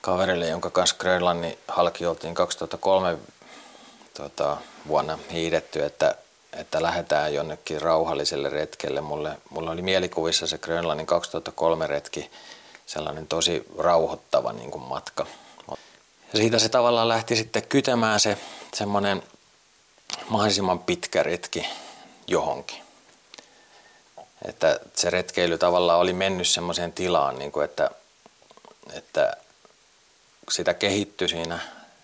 [0.00, 3.18] kaverille, jonka kanssa Grönlannin halki oltiin 2003
[4.14, 4.56] tota,
[4.88, 6.14] vuonna hiidetty, että,
[6.52, 9.00] että lähdetään jonnekin rauhalliselle retkelle.
[9.00, 12.30] Mulle, mulla oli mielikuvissa se Grönlannin 2003 retki,
[12.86, 15.26] sellainen tosi rauhoittava niin kuin matka.
[16.32, 18.38] Ja siitä se tavallaan lähti sitten kytemään se
[18.74, 19.22] semmoinen
[20.28, 21.66] mahdollisimman pitkä retki
[22.26, 22.82] johonkin.
[24.44, 27.90] Että se retkeily tavallaan oli mennyt semmoiseen tilaan, niin kuin että,
[28.92, 29.36] että
[30.50, 31.58] sitä kehittyi siinä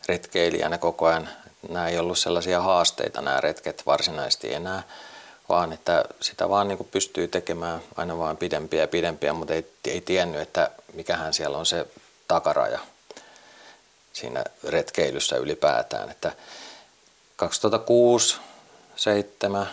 [0.08, 1.28] retkeilijänä koko ajan
[1.68, 4.82] nämä ei ollut sellaisia haasteita nämä retket varsinaisesti enää,
[5.48, 10.00] vaan että sitä vaan niin pystyy tekemään aina vaan pidempiä ja pidempiä, mutta ei, ei
[10.00, 11.86] tiennyt, että mikähän siellä on se
[12.28, 12.78] takaraja
[14.12, 16.10] siinä retkeilyssä ylipäätään.
[16.10, 16.32] Että
[17.36, 18.36] 2006,
[18.96, 19.68] 7,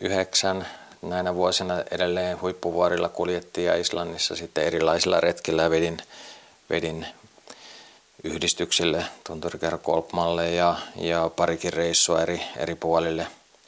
[0.00, 0.66] 9
[1.02, 5.98] näinä vuosina edelleen huippuvuorilla kuljettiin ja Islannissa sitten erilaisilla retkillä vedin,
[6.70, 7.06] vedin
[8.24, 13.26] yhdistyksille, Tunturikerro Kolpmalle ja, ja parikin reissua eri, eri puolille,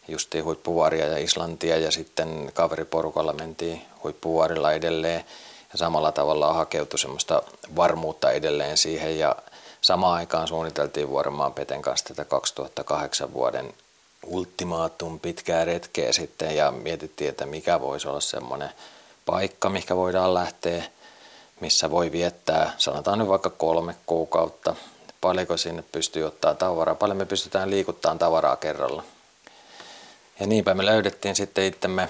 [0.08, 5.24] justiin huippuvuoria ja Islantia ja sitten kaveriporukalla mentiin huippuvuorilla edelleen.
[5.72, 7.42] Ja samalla tavalla hakeutui semmoista
[7.76, 9.36] varmuutta edelleen siihen ja
[9.80, 13.74] samaan aikaan suunniteltiin Vuorenmaan Peten kanssa tätä 2008 vuoden
[14.26, 18.70] ultimaatum pitkää retkeä sitten ja mietittiin, että mikä voisi olla semmoinen
[19.26, 20.84] paikka, mikä voidaan lähteä,
[21.60, 24.74] missä voi viettää, sanotaan nyt vaikka kolme kuukautta.
[25.20, 29.04] Paljonko sinne pystyy ottaa tavaraa, paljon me pystytään liikuttamaan tavaraa kerralla.
[30.40, 32.08] Ja niinpä me löydettiin sitten itsemme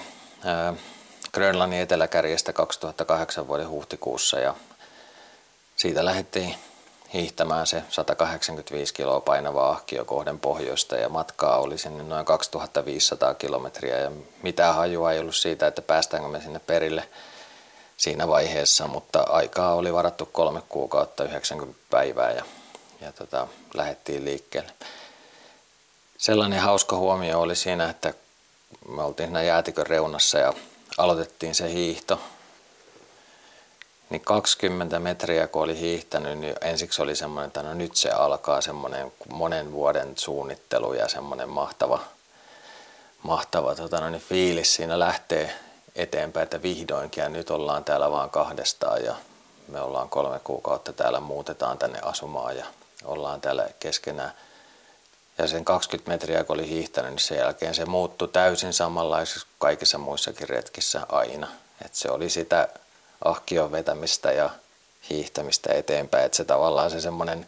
[1.33, 4.55] Grönlannin eteläkärjestä 2008 vuoden huhtikuussa ja
[5.75, 6.55] siitä lähdettiin
[7.13, 13.99] hiihtämään se 185 kiloa painava ahkio kohden pohjoista ja matkaa oli sinne noin 2500 kilometriä
[13.99, 14.11] ja
[14.43, 17.09] mitään hajua ei ollut siitä, että päästäänkö me sinne perille
[17.99, 22.45] siinä vaiheessa, mutta aikaa oli varattu kolme kuukautta 90 päivää ja,
[23.01, 24.71] ja tota, lähdettiin liikkeelle.
[26.17, 28.13] Sellainen hauska huomio oli siinä, että
[28.87, 30.53] me oltiin siinä jäätikön reunassa ja
[30.97, 32.19] aloitettiin se hiihto
[34.09, 38.61] niin 20 metriä kun oli hiihtänyt, niin ensiksi oli semmoinen, että no nyt se alkaa
[38.61, 41.99] semmoinen monen vuoden suunnittelu ja semmoinen mahtava,
[43.23, 45.53] mahtava tota no, niin fiilis siinä lähtee
[46.01, 49.15] eteenpäin, että vihdoinkin ja nyt ollaan täällä vaan kahdestaan ja
[49.67, 52.65] me ollaan kolme kuukautta täällä, muutetaan tänne asumaan ja
[53.03, 54.31] ollaan täällä keskenään.
[55.37, 59.97] Ja sen 20 metriä kun oli hiihtänyt, niin sen jälkeen se muuttui täysin samanlaiseksi kaikissa
[59.97, 61.47] muissakin retkissä aina.
[61.85, 62.67] Et se oli sitä
[63.25, 64.49] ahkion vetämistä ja
[65.09, 66.25] hiihtämistä eteenpäin.
[66.25, 67.47] Että se tavallaan se semmoinen,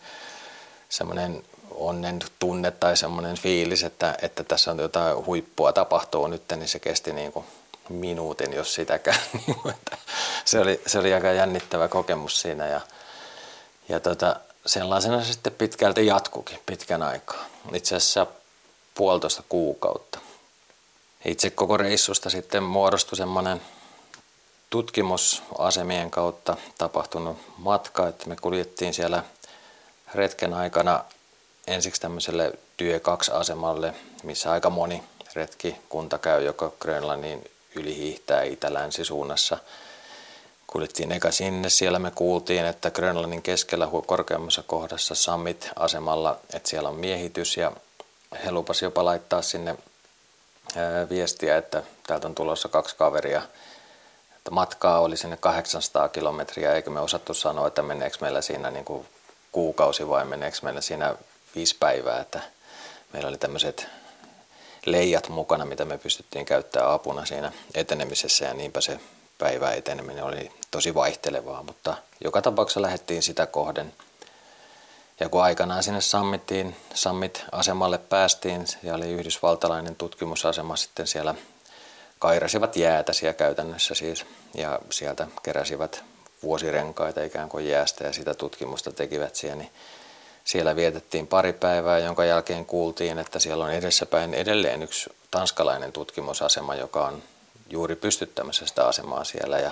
[0.89, 6.67] semmoinen onnen tunne tai semmoinen fiilis, että, että tässä on jotain huippua tapahtuu nyt, niin
[6.67, 7.45] se kesti niin kuin
[7.89, 9.19] minuutin, jos sitäkään.
[9.47, 9.75] Niin
[10.45, 12.81] se, oli, se oli aika jännittävä kokemus siinä ja,
[13.89, 17.45] ja tota, sellaisena se sitten pitkälti jatkukin pitkän aikaa.
[17.73, 18.27] Itse asiassa
[18.95, 20.19] puolitoista kuukautta.
[21.25, 23.61] Itse koko reissusta sitten muodostui semmoinen
[24.69, 29.23] tutkimusasemien kautta tapahtunut matka, että me kuljettiin siellä
[30.13, 31.03] retken aikana
[31.67, 35.03] ensiksi tämmöiselle Työ 2-asemalle, missä aika moni
[35.35, 39.57] retki kunta käy, joka Grönlannin yli hiihtää itä-länsi suunnassa.
[40.67, 46.95] Kuljettiin eka sinne, siellä me kuultiin, että Grönlannin keskellä korkeammassa kohdassa Summit-asemalla, että siellä on
[46.95, 47.57] miehitys.
[47.57, 47.71] Ja
[48.45, 49.75] he lupasivat jopa laittaa sinne
[51.09, 53.41] viestiä, että täältä on tulossa kaksi kaveria–
[54.41, 58.85] että matkaa oli sinne 800 kilometriä, eikä me osattu sanoa, että meneekö meillä siinä niin
[58.85, 59.07] kuin
[59.51, 61.15] kuukausi vai meneekö meillä siinä
[61.55, 62.41] viisi päivää, että
[63.13, 63.87] meillä oli tämmöiset
[64.85, 68.99] leijat mukana, mitä me pystyttiin käyttämään apuna siinä etenemisessä ja niinpä se
[69.37, 73.93] päivä eteneminen oli tosi vaihtelevaa, mutta joka tapauksessa lähdettiin sitä kohden.
[75.19, 81.35] Ja kun aikanaan sinne Summitiin, Summit-asemalle päästiin, siellä oli yhdysvaltalainen tutkimusasema sitten siellä
[82.19, 86.03] kairasivat jäätä siellä käytännössä siis ja sieltä keräsivät
[86.43, 89.71] vuosirenkaita ikään kuin jäästä ja sitä tutkimusta tekivät siellä, niin
[90.43, 96.75] siellä vietettiin pari päivää, jonka jälkeen kuultiin, että siellä on edessäpäin edelleen yksi tanskalainen tutkimusasema,
[96.75, 97.23] joka on
[97.69, 99.71] juuri pystyttämässä sitä asemaa siellä ja,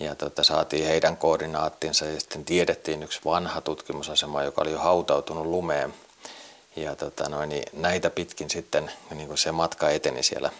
[0.00, 5.46] ja tota, saatiin heidän koordinaattinsa ja sitten tiedettiin yksi vanha tutkimusasema, joka oli jo hautautunut
[5.46, 5.94] lumeen
[6.76, 10.50] ja tota, noin, niin näitä pitkin sitten niin kuin se matka eteni siellä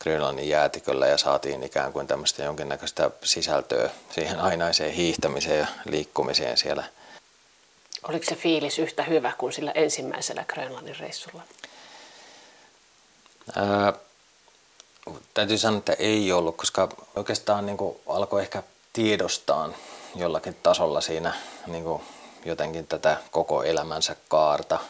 [0.00, 6.84] Grönlannin jäätiköllä ja saatiin ikään kuin tämmöistä jonkinnäköistä sisältöä siihen ainaiseen hiihtämiseen ja liikkumiseen siellä.
[8.08, 11.42] Oliko se fiilis yhtä hyvä kuin sillä ensimmäisellä Grönlannin reissulla?
[13.56, 13.92] Ää,
[15.34, 19.74] täytyy sanoa, että ei ollut, koska oikeastaan niin kuin alkoi ehkä tiedostaan
[20.14, 21.34] jollakin tasolla siinä
[21.66, 22.02] niin kuin
[22.44, 24.78] jotenkin tätä koko elämänsä kaarta–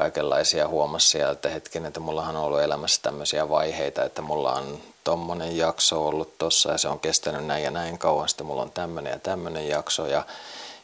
[0.00, 4.80] kaikenlaisia huomasi sieltä, että hetken, että mullahan on ollut elämässä tämmöisiä vaiheita, että mulla on
[5.04, 8.70] tommonen jakso ollut tossa ja se on kestänyt näin ja näin kauan, sitten mulla on
[8.70, 10.24] tämmöinen ja tämmöinen jakso ja,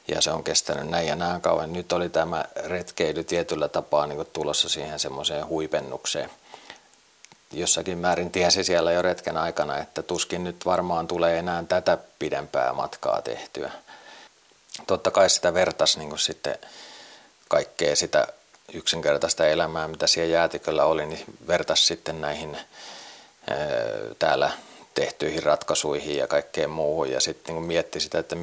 [0.09, 1.73] ja se on kestänyt näin ja näin kauan.
[1.73, 6.31] Nyt oli tämä retkeily tietyllä tapaa niin tulossa siihen semmoiseen huipennukseen.
[7.53, 12.73] Jossakin määrin tiesi siellä jo retken aikana, että tuskin nyt varmaan tulee enää tätä pidempää
[12.73, 13.71] matkaa tehtyä.
[14.87, 16.59] Totta kai sitä vertas niin sitten
[17.49, 18.27] kaikkea sitä
[18.73, 22.59] yksinkertaista elämää, mitä siellä jäätiköllä oli, niin vertas sitten näihin
[24.19, 24.51] täällä
[24.97, 28.37] tehtyihin ratkaisuihin ja kaikkeen muuhun ja sitten niin mietti sitä, että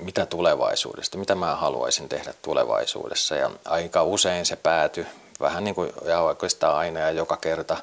[0.00, 5.06] mitä tulevaisuudesta, mitä mä haluaisin tehdä tulevaisuudessa ja aika usein se päätyi
[5.40, 7.76] vähän niin kuin ja oikeastaan aina ja joka kerta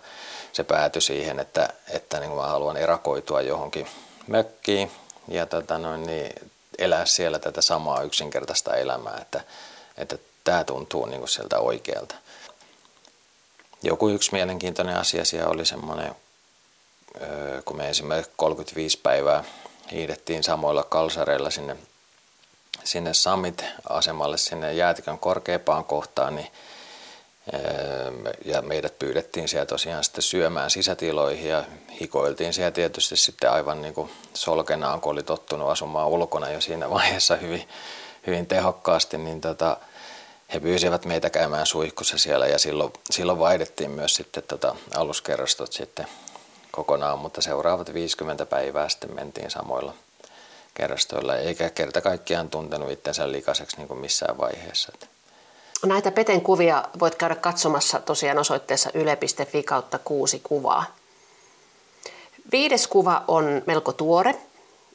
[0.53, 3.87] se päätyi siihen, että, että niin kuin mä haluan erakoitua johonkin
[4.27, 4.91] mökkiin
[5.27, 6.33] ja tota noin, niin
[6.77, 9.43] elää siellä tätä samaa yksinkertaista elämää, että,
[9.97, 12.15] että tämä tuntuu niin kuin sieltä oikealta.
[13.83, 16.15] Joku yksi mielenkiintoinen asia siellä oli semmoinen,
[17.65, 19.43] kun me esimerkiksi 35 päivää
[19.91, 21.77] hiidettiin samoilla kalsareilla sinne,
[22.83, 26.47] sinne Summit-asemalle, sinne jäätikön korkeampaan kohtaan, niin
[28.45, 31.63] ja meidät pyydettiin siellä tosiaan sitten syömään sisätiloihin ja
[32.01, 36.89] hikoiltiin siellä tietysti sitten aivan niin kuin solkenaan, kun oli tottunut asumaan ulkona jo siinä
[36.97, 37.69] vaiheessa hyvin,
[38.27, 39.77] hyvin tehokkaasti, niin tota,
[40.53, 46.07] he pyysivät meitä käymään suihkussa siellä ja silloin, silloin vaihdettiin myös sitten tota aluskerrastot sitten
[46.71, 49.93] kokonaan, mutta seuraavat 50 päivää sitten mentiin samoilla
[50.73, 54.91] kerrastoilla, eikä kerta kaikkiaan tuntenut itsensä likaiseksi niin kuin missään vaiheessa.
[55.85, 60.85] Näitä Peten kuvia voit käydä katsomassa tosiaan osoitteessa yle.fi kautta kuusi kuvaa.
[62.51, 64.35] Viides kuva on melko tuore,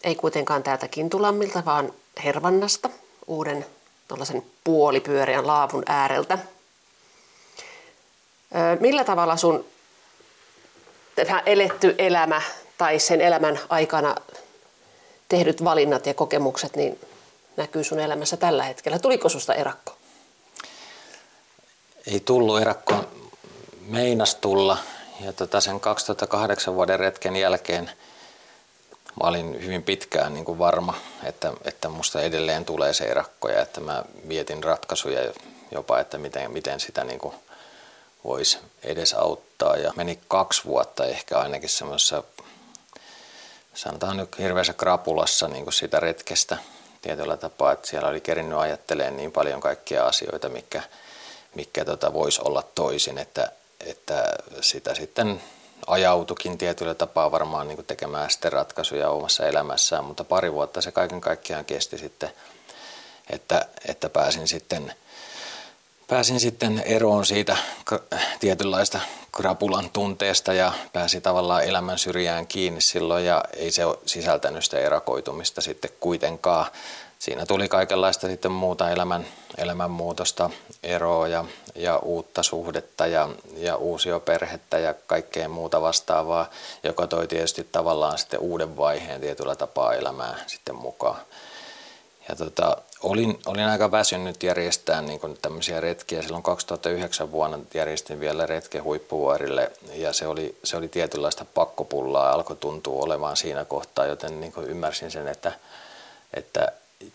[0.04, 1.92] ei kuitenkaan täältä Kintulammilta, vaan
[2.24, 2.90] Hervannasta,
[3.26, 3.66] uuden
[4.08, 6.38] tuollaisen puolipyöreän laavun ääreltä.
[8.80, 9.64] Millä tavalla sun
[11.46, 12.42] eletty elämä
[12.78, 14.16] tai sen elämän aikana
[15.28, 17.00] tehdyt valinnat ja kokemukset niin
[17.56, 18.98] näkyy sun elämässä tällä hetkellä?
[18.98, 19.96] Tuliko susta erakko?
[22.06, 22.94] Ei tullut erakko,
[23.86, 24.78] meinas tulla.
[25.20, 27.90] Ja tota sen 2008 vuoden retken jälkeen
[29.22, 30.94] mä olin hyvin pitkään niin kuin varma,
[31.24, 35.32] että, että musta edelleen tulee se erakko ja että mä mietin ratkaisuja
[35.70, 37.34] jopa, että miten, miten sitä niin kuin
[38.24, 39.76] voisi edes auttaa.
[39.76, 42.22] Ja meni kaksi vuotta ehkä ainakin semmoisessa,
[43.74, 46.56] sanotaan nyt hirveässä krapulassa niin kuin sitä retkestä
[47.02, 50.82] tietyllä tapaa, että siellä oli kerinnyt ajattelemaan niin paljon kaikkia asioita, mikä,
[51.54, 54.24] mikä tota voisi olla toisin, että, että
[54.60, 55.40] sitä sitten
[55.86, 61.20] ajautukin tietyllä tapaa varmaan niin tekemään sitten ratkaisuja omassa elämässään, mutta pari vuotta se kaiken
[61.20, 62.30] kaikkiaan kesti sitten,
[63.30, 64.94] että, että pääsin sitten
[66.08, 67.56] pääsin sitten eroon siitä
[68.40, 69.00] tietynlaista
[69.32, 74.78] krapulan tunteesta ja pääsi tavallaan elämän syrjään kiinni silloin ja ei se ole sisältänyt sitä
[74.78, 76.66] erakoitumista sitten kuitenkaan.
[77.18, 79.26] Siinä tuli kaikenlaista sitten muuta elämän,
[79.58, 80.50] elämänmuutosta,
[80.82, 81.44] eroa ja,
[81.74, 86.50] ja uutta suhdetta ja, ja uusia perhettä ja kaikkea muuta vastaavaa,
[86.82, 91.20] joka toi tietysti tavallaan sitten uuden vaiheen tietyllä tapaa elämää sitten mukaan.
[92.28, 96.22] Ja tota, olin, olin aika väsynyt järjestää niin tämmöisiä retkiä.
[96.22, 102.32] Silloin 2009 vuonna järjestin vielä retke huippuvuorille ja se oli, se oli tietynlaista pakkopullaa.
[102.32, 105.52] Alkoi tuntua olevan siinä kohtaa, joten niin ymmärsin sen, että,
[106.34, 106.72] että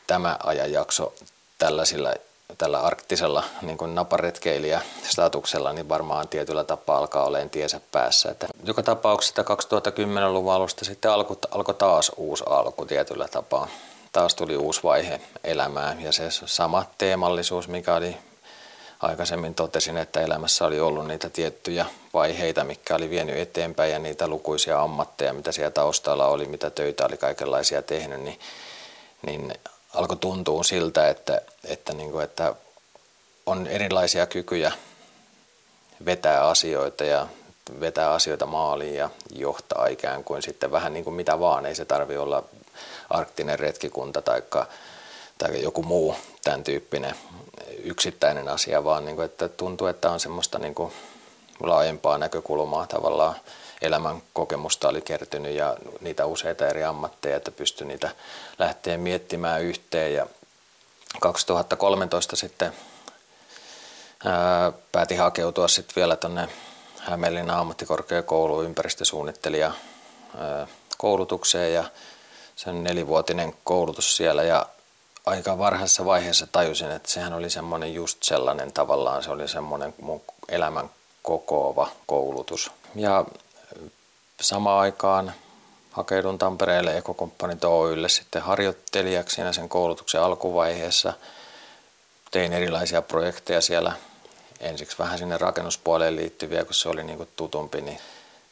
[0.07, 1.14] tämä ajanjakso
[1.57, 2.14] tällaisilla
[2.57, 8.32] tällä arktisella niin kuin naparetkeilijä-statuksella, niin varmaan tietyllä tapaa alkaa olemaan tiesä päässä.
[8.32, 13.68] Että joka tapauksessa 2010-luvun alusta sitten alkoi, alkoi taas uusi alku tietyllä tapaa
[14.12, 18.18] taas tuli uusi vaihe elämään ja se sama teemallisuus, mikä oli
[18.99, 24.28] aikaisemmin totesin, että elämässä oli ollut niitä tiettyjä vaiheita, mikä oli vienyt eteenpäin ja niitä
[24.28, 28.39] lukuisia ammatteja, mitä siellä taustalla oli, mitä töitä oli kaikenlaisia tehnyt, niin,
[29.26, 29.53] niin
[29.93, 32.55] alkoi tuntua siltä, että, että, niin kuin, että
[33.45, 34.72] on erilaisia kykyjä
[36.05, 37.28] vetää asioita ja
[37.80, 41.66] vetää asioita maaliin ja johtaa ikään kuin sitten vähän niin kuin mitä vaan.
[41.66, 42.43] Ei se tarvi olla
[43.10, 44.43] arktinen retkikunta tai,
[45.38, 47.16] tai joku muu tämän tyyppinen
[47.84, 50.93] yksittäinen asia, vaan niin kuin, että tuntuu, että on semmoista niin kuin
[51.60, 53.36] laajempaa näkökulmaa tavallaan
[53.82, 58.10] elämän kokemusta oli kertynyt ja niitä useita eri ammatteja, että pystyi niitä
[58.60, 60.14] lähteä miettimään yhteen.
[60.14, 60.28] Ja
[61.22, 62.74] 2013 sitten
[64.26, 66.49] ää, päätin hakeutua sitten vielä tuonne
[66.99, 69.72] Hämeenlinnan ammattikorkeakouluun ympäristösuunnittelija
[70.97, 71.84] koulutukseen ja
[72.60, 74.66] se on nelivuotinen koulutus siellä ja
[75.26, 80.22] aika varhaisessa vaiheessa tajusin, että sehän oli semmoinen just sellainen tavallaan, se oli semmoinen mun
[80.49, 80.89] elämän
[81.24, 82.72] kokoava koulutus.
[82.95, 83.26] Ja
[84.41, 85.34] samaan aikaan
[85.91, 91.14] hakeudun Tampereelle Ekokomppanit Oylle sitten harjoittelijaksi siinä sen koulutuksen alkuvaiheessa.
[92.32, 93.93] Tein erilaisia projekteja siellä,
[94.60, 97.99] ensiksi vähän sinne rakennuspuoleen liittyviä, kun se oli niin tutumpi, niin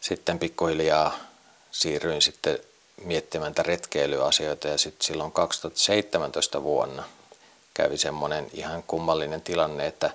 [0.01, 1.17] sitten pikkuhiljaa
[1.71, 2.59] siirryin sitten
[3.03, 7.03] miettimään tätä retkeilyasioita ja sitten silloin 2017 vuonna
[7.73, 10.11] kävi semmoinen ihan kummallinen tilanne, että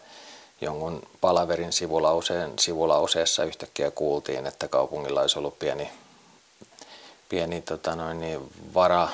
[0.60, 5.90] jonkun palaverin sivulauseen, sivulauseessa yhtäkkiä kuultiin, että kaupungilla olisi ollut pieni,
[7.28, 9.08] pieni tota noin, niin vara,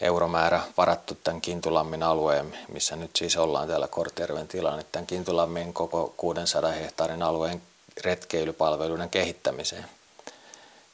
[0.00, 6.14] euromäärä varattu tämän Kintulammin alueen, missä nyt siis ollaan täällä Kortjärven tilanne, tämän Kintulammin koko
[6.16, 7.62] 600 hehtaarin alueen
[8.04, 9.84] retkeilypalveluiden kehittämiseen.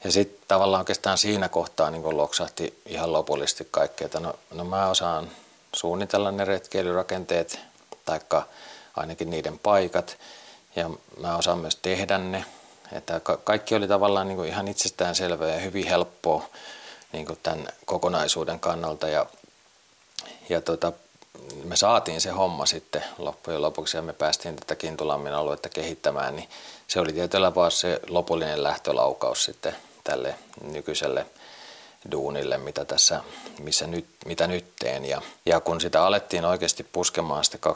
[0.05, 4.88] Ja sitten tavallaan oikeastaan siinä kohtaa niin loksahti ihan lopullisesti kaikkea, että no, no mä
[4.88, 5.30] osaan
[5.76, 7.59] suunnitella ne retkeilyrakenteet,
[8.05, 8.42] taikka
[8.96, 10.18] ainakin niiden paikat,
[10.76, 10.90] ja
[11.20, 12.44] mä osaan myös tehdä ne.
[12.92, 16.48] Että kaikki oli tavallaan niin ihan itsestään selvää ja hyvin helppoa
[17.12, 19.09] niin tämän kokonaisuuden kannalta.
[19.09, 19.26] Ja,
[20.48, 20.92] ja tota,
[21.64, 26.48] me saatiin se homma sitten loppujen lopuksi ja me päästiin tätä Kintulammin aluetta kehittämään, niin
[26.88, 29.76] se oli tietyllä tapaa se lopullinen lähtölaukaus sitten
[30.11, 31.26] tälle nykyiselle
[32.11, 33.20] duunille, mitä tässä,
[33.58, 35.04] missä nyt, mitä nyt teen.
[35.04, 37.72] Ja, ja kun sitä alettiin oikeasti puskemaan sitten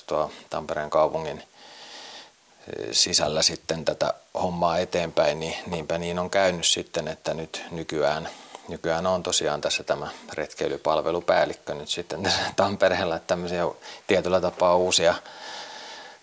[0.00, 6.66] 2018-2019 tuo Tampereen kaupungin eh, sisällä sitten tätä hommaa eteenpäin, niin niinpä niin on käynyt
[6.66, 8.28] sitten, että nyt nykyään,
[8.68, 13.64] nykyään on tosiaan tässä tämä retkeilypalvelupäällikkö nyt sitten Tampereella, että tämmöisiä
[14.06, 15.14] tietyllä tapaa uusia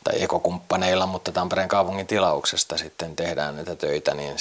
[0.06, 4.38] tai ekokumppaneilla, mutta Tampereen kaupungin tilauksesta sitten tehdään näitä töitä, niin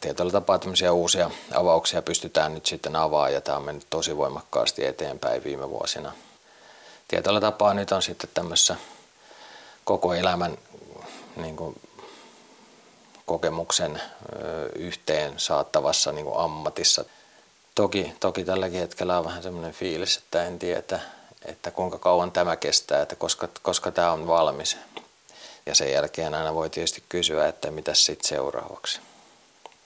[0.00, 4.86] tietyllä tapaa tämmöisiä uusia avauksia pystytään nyt sitten avaamaan ja tämä on mennyt tosi voimakkaasti
[4.86, 6.12] eteenpäin viime vuosina.
[7.08, 8.76] Tietyllä tapaa nyt on sitten tämmöisessä
[9.84, 10.58] koko elämän
[11.36, 11.80] niin kuin,
[13.26, 14.02] kokemuksen
[14.74, 17.04] yhteen saattavassa niin kuin ammatissa.
[17.74, 21.00] Toki, toki tälläkin hetkellä on vähän semmoinen fiilis, että en tiedä,
[21.44, 24.76] että kuinka kauan tämä kestää, että koska, koska tämä on valmis.
[25.66, 29.00] Ja sen jälkeen aina voi tietysti kysyä, että mitä sitten seuraavaksi.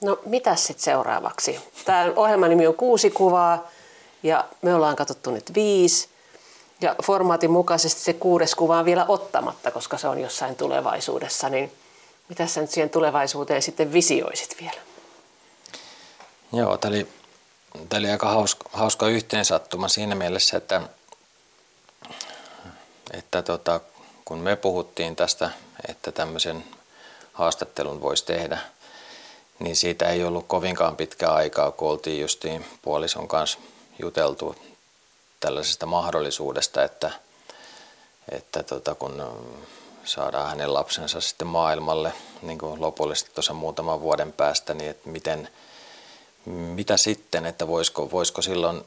[0.01, 1.59] No mitä sitten seuraavaksi?
[1.85, 3.67] Tämä ohjelman nimi on kuusi kuvaa
[4.23, 6.09] ja me ollaan katsottu nyt viisi.
[6.81, 11.49] Ja formaatin mukaisesti se kuudes kuva on vielä ottamatta, koska se on jossain tulevaisuudessa.
[11.49, 11.71] Niin
[12.29, 14.81] mitä sä nyt siihen tulevaisuuteen sitten visioisit vielä?
[16.53, 17.07] Joo, tämä oli,
[17.89, 20.81] tämä oli aika hauska, hauska yhteensattuma siinä mielessä, että
[23.13, 23.79] että tota,
[24.25, 25.49] kun me puhuttiin tästä,
[25.89, 26.63] että tämmöisen
[27.33, 28.59] haastattelun voisi tehdä,
[29.59, 33.59] niin siitä ei ollut kovinkaan pitkä aikaa, kun oltiin justiin puolison kanssa
[33.99, 34.55] juteltu
[35.39, 37.11] tällaisesta mahdollisuudesta, että,
[38.31, 39.23] että tota, kun
[40.05, 45.49] saadaan hänen lapsensa sitten maailmalle niin kuin lopullisesti tuossa muutaman vuoden päästä, niin että miten,
[46.45, 48.83] mitä sitten, että voisiko, voisiko silloin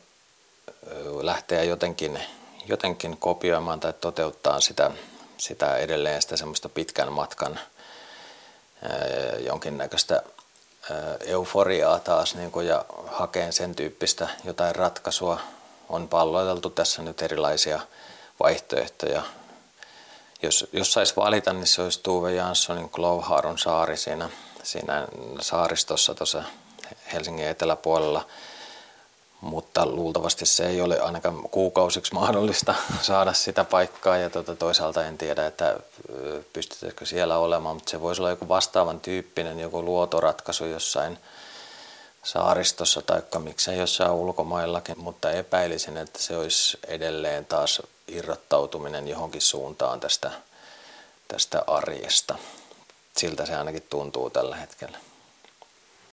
[1.20, 2.20] lähteä jotenkin
[2.68, 4.90] jotenkin kopioimaan tai toteuttaa sitä,
[5.38, 7.60] sitä edelleen sitä semmoista pitkän matkan
[9.46, 10.22] jonkinnäköistä
[11.20, 15.40] euforiaa taas niin kuin, ja hakeen sen tyyppistä jotain ratkaisua.
[15.88, 17.80] On palloiteltu tässä nyt erilaisia
[18.40, 19.22] vaihtoehtoja.
[20.42, 24.30] Jos, jos saisi valita, niin se olisi Tuve Janssonin Klouharun saari siinä,
[24.62, 25.08] siinä
[25.40, 26.42] saaristossa tuossa
[27.12, 28.26] Helsingin eteläpuolella–
[29.41, 35.18] mutta luultavasti se ei ole ainakaan kuukausiksi mahdollista saada sitä paikkaa ja tuota, toisaalta en
[35.18, 35.76] tiedä, että
[36.53, 41.18] pystytäkö siellä olemaan, mutta se voisi olla joku vastaavan tyyppinen, joku luotoratkaisu jossain
[42.22, 50.01] saaristossa tai miksei jossain ulkomaillakin, mutta epäilisin, että se olisi edelleen taas irrottautuminen johonkin suuntaan
[50.01, 50.30] tästä,
[51.28, 52.39] tästä arjesta.
[53.16, 54.99] Siltä se ainakin tuntuu tällä hetkellä.